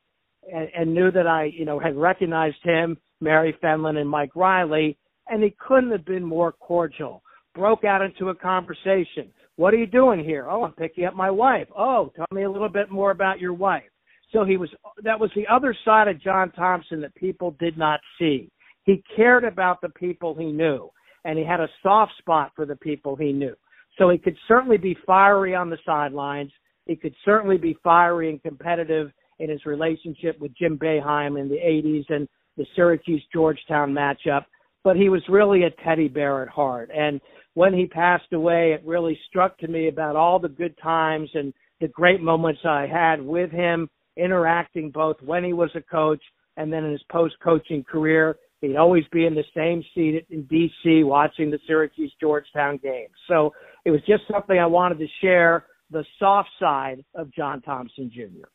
and, 0.52 0.68
and 0.78 0.94
knew 0.94 1.12
that 1.12 1.28
I, 1.28 1.46
you 1.46 1.66
know, 1.66 1.80
had 1.80 1.96
recognized 1.96 2.64
him, 2.64 2.98
Mary 3.22 3.56
Fenlon 3.64 3.98
and 3.98 4.10
Mike 4.10 4.36
Riley, 4.36 4.98
and 5.28 5.44
he 5.44 5.56
couldn't 5.60 5.92
have 5.92 6.06
been 6.06 6.24
more 6.24 6.52
cordial. 6.52 7.24
Broke 7.54 7.84
out 7.84 8.02
into 8.02 8.30
a 8.30 8.36
conversation. 8.36 9.32
What 9.58 9.74
are 9.74 9.78
you 9.78 9.86
doing 9.86 10.24
here? 10.24 10.48
Oh, 10.50 10.64
I'm 10.64 10.74
picking 10.74 11.06
up 11.06 11.16
my 11.16 11.32
wife. 11.32 11.68
Oh, 11.78 12.12
tell 12.16 12.26
me 12.32 12.44
a 12.44 12.52
little 12.52 12.70
bit 12.70 12.92
more 12.92 13.12
about 13.12 13.40
your 13.40 13.54
wife. 13.54 13.84
So 14.32 14.44
he 14.44 14.58
was 14.58 14.70
that 15.04 15.20
was 15.20 15.32
the 15.36 15.48
other 15.48 15.76
side 15.86 16.08
of 16.08 16.22
John 16.22 16.52
Thompson 16.52 17.00
that 17.02 17.16
people 17.16 17.56
did 17.60 17.78
not 17.78 18.00
see. 18.20 18.50
He 18.84 19.04
cared 19.16 19.44
about 19.44 19.82
the 19.82 19.90
people 19.90 20.36
he 20.36 20.52
knew 20.52 20.90
and 21.24 21.38
he 21.38 21.46
had 21.46 21.60
a 21.60 21.70
soft 21.82 22.14
spot 22.20 22.52
for 22.56 22.66
the 22.66 22.76
people 22.76 23.16
he 23.16 23.34
knew. 23.34 23.56
So 23.98 24.10
he 24.10 24.18
could 24.18 24.38
certainly 24.48 24.78
be 24.78 24.96
fiery 25.06 25.56
on 25.56 25.70
the 25.70 25.78
sidelines. 25.86 26.52
He 26.86 26.96
could 26.96 27.16
certainly 27.26 27.58
be 27.58 27.78
fiery 27.84 28.30
and 28.30 28.42
competitive 28.42 29.12
in 29.40 29.50
his 29.50 29.66
relationship 29.66 30.40
with 30.40 30.56
Jim 30.56 30.78
Boeheim 30.78 31.40
in 31.40 31.50
the 31.50 31.56
80s 31.56 32.06
and 32.10 32.28
the 32.58 32.66
Syracuse 32.76 33.24
Georgetown 33.34 33.92
matchup. 33.92 34.46
But 34.84 34.96
he 34.96 35.10
was 35.10 35.24
really 35.28 35.64
a 35.64 35.72
teddy 35.84 36.08
bear 36.08 36.44
at 36.44 36.50
heart. 36.50 36.92
And 36.96 37.20
when 37.56 37.74
he 37.74 37.88
passed 37.88 38.32
away, 38.34 38.74
it 38.74 38.86
really 38.86 39.18
struck 39.28 39.58
to 39.58 39.68
me 39.68 39.88
about 39.88 40.16
all 40.16 40.40
the 40.40 40.50
good 40.50 40.78
times 40.78 41.30
and 41.34 41.54
the 41.82 41.88
great 41.88 42.22
moments 42.22 42.62
I 42.64 42.86
had 42.86 43.22
with 43.22 43.50
him 43.50 43.90
interacting 44.18 44.92
both 44.92 45.22
when 45.22 45.44
he 45.44 45.54
was 45.54 45.72
a 45.76 45.82
coach 45.82 46.22
and 46.58 46.72
then 46.72 46.84
in 46.86 46.92
his 46.92 47.04
post 47.12 47.36
coaching 47.44 47.84
career. 47.84 48.38
He'd 48.62 48.76
always 48.76 49.04
be 49.12 49.26
in 49.26 49.36
the 49.36 49.44
same 49.56 49.84
seat 49.94 50.26
in 50.30 50.44
D.C. 50.44 51.04
watching 51.04 51.50
the 51.50 51.60
Syracuse 51.68 52.14
Georgetown 52.20 52.78
games. 52.82 53.14
So 53.28 53.54
it 53.86 53.92
was 53.92 54.02
just 54.08 54.24
something 54.32 54.58
I 54.58 54.66
wanted 54.66 55.00
to 55.00 55.08
share 55.22 55.66
the 55.92 56.06
soft 56.20 56.50
side 56.60 57.04
of 57.14 57.34
John 57.34 57.62
Thompson 57.62 58.12
Jr. 58.14 58.48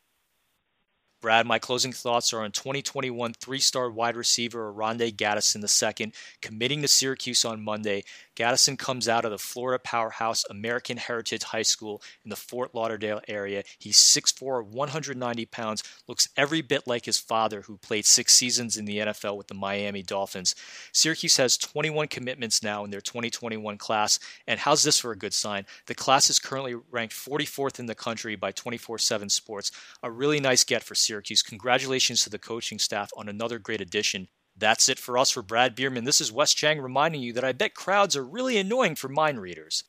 Brad, 1.21 1.47
my 1.47 1.59
closing 1.59 1.93
thoughts 1.93 2.33
are 2.33 2.41
on 2.41 2.51
2021 2.51 3.35
three 3.35 3.59
star 3.59 3.91
wide 3.91 4.17
receiver 4.17 4.71
Oronde 4.71 5.17
Gadsden 5.19 5.63
II 5.63 6.13
committing 6.41 6.81
to 6.81 6.89
Syracuse 6.89 7.45
on 7.45 7.63
Monday. 7.63 8.05
Gadsden 8.41 8.79
comes 8.79 9.07
out 9.07 9.27
of 9.27 9.33
the 9.33 9.37
Florida 9.37 9.79
powerhouse 9.85 10.47
American 10.49 10.97
Heritage 10.97 11.43
High 11.43 11.61
School 11.61 12.01
in 12.25 12.31
the 12.31 12.37
Fort 12.37 12.75
Lauderdale 12.75 13.21
area. 13.29 13.65
He's 13.79 13.99
6'4, 13.99 14.65
190 14.65 15.45
pounds, 15.45 15.85
looks 16.09 16.31
every 16.39 16.63
bit 16.63 16.87
like 16.87 17.05
his 17.05 17.19
father, 17.19 17.61
who 17.61 17.77
played 17.77 18.07
six 18.07 18.33
seasons 18.33 18.79
in 18.79 18.87
the 18.87 18.97
NFL 18.97 19.37
with 19.37 19.49
the 19.49 19.53
Miami 19.53 20.03
Dolphins. 20.03 20.55
Syracuse 20.91 21.37
has 21.37 21.59
21 21.59 22.09
commitments 22.09 22.63
now 22.63 22.83
in 22.83 22.91
their 22.91 23.03
2021 23.03 23.77
class. 23.77 24.19
And 24.47 24.59
how's 24.59 24.85
this 24.85 24.99
for 24.99 25.13
a 25.13 25.19
good 25.19 25.35
sign? 25.35 25.67
The 25.85 25.95
class 25.95 26.31
is 26.31 26.39
currently 26.39 26.77
ranked 26.91 27.15
44th 27.15 27.79
in 27.79 27.85
the 27.85 27.95
country 27.95 28.37
by 28.37 28.53
24 28.53 28.97
7 28.97 29.29
Sports. 29.29 29.71
A 30.03 30.11
really 30.11 30.41
nice 30.41 30.65
get 30.65 30.83
for 30.83 30.95
Syracuse. 30.95 31.43
Congratulations 31.43 32.23
to 32.25 32.31
the 32.31 32.39
coaching 32.39 32.79
staff 32.79 33.11
on 33.19 33.29
another 33.29 33.59
great 33.59 33.83
addition. 33.83 34.29
That's 34.61 34.91
it 34.91 34.99
for 34.99 35.17
us 35.17 35.31
for 35.31 35.41
Brad 35.41 35.75
Bierman. 35.75 36.05
This 36.05 36.21
is 36.21 36.31
Wes 36.31 36.53
Cheng 36.53 36.83
reminding 36.83 37.23
you 37.23 37.33
that 37.33 37.45
I 37.45 37.53
bet 37.53 37.75
crowds 37.75 38.15
are 38.15 38.23
really 38.23 38.59
annoying 38.59 38.95
for 38.95 39.09
mind 39.09 39.41
readers. 39.41 39.85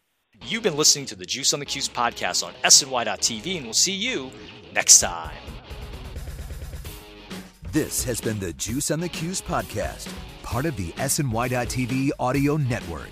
You've 0.45 0.63
been 0.63 0.77
listening 0.77 1.05
to 1.07 1.15
the 1.17 1.25
Juice 1.25 1.53
on 1.53 1.59
the 1.59 1.65
Cuse 1.65 1.89
podcast 1.89 2.41
on 2.41 2.53
SNY.TV, 2.63 3.57
and 3.57 3.65
we'll 3.65 3.73
see 3.73 3.91
you 3.91 4.31
next 4.73 5.01
time. 5.01 5.35
This 7.73 8.05
has 8.05 8.21
been 8.21 8.39
the 8.39 8.53
Juice 8.53 8.91
on 8.91 9.01
the 9.01 9.09
Cuse 9.09 9.41
podcast, 9.41 10.09
part 10.41 10.65
of 10.65 10.77
the 10.77 10.91
SNY.TV 10.93 12.11
audio 12.17 12.55
network. 12.55 13.11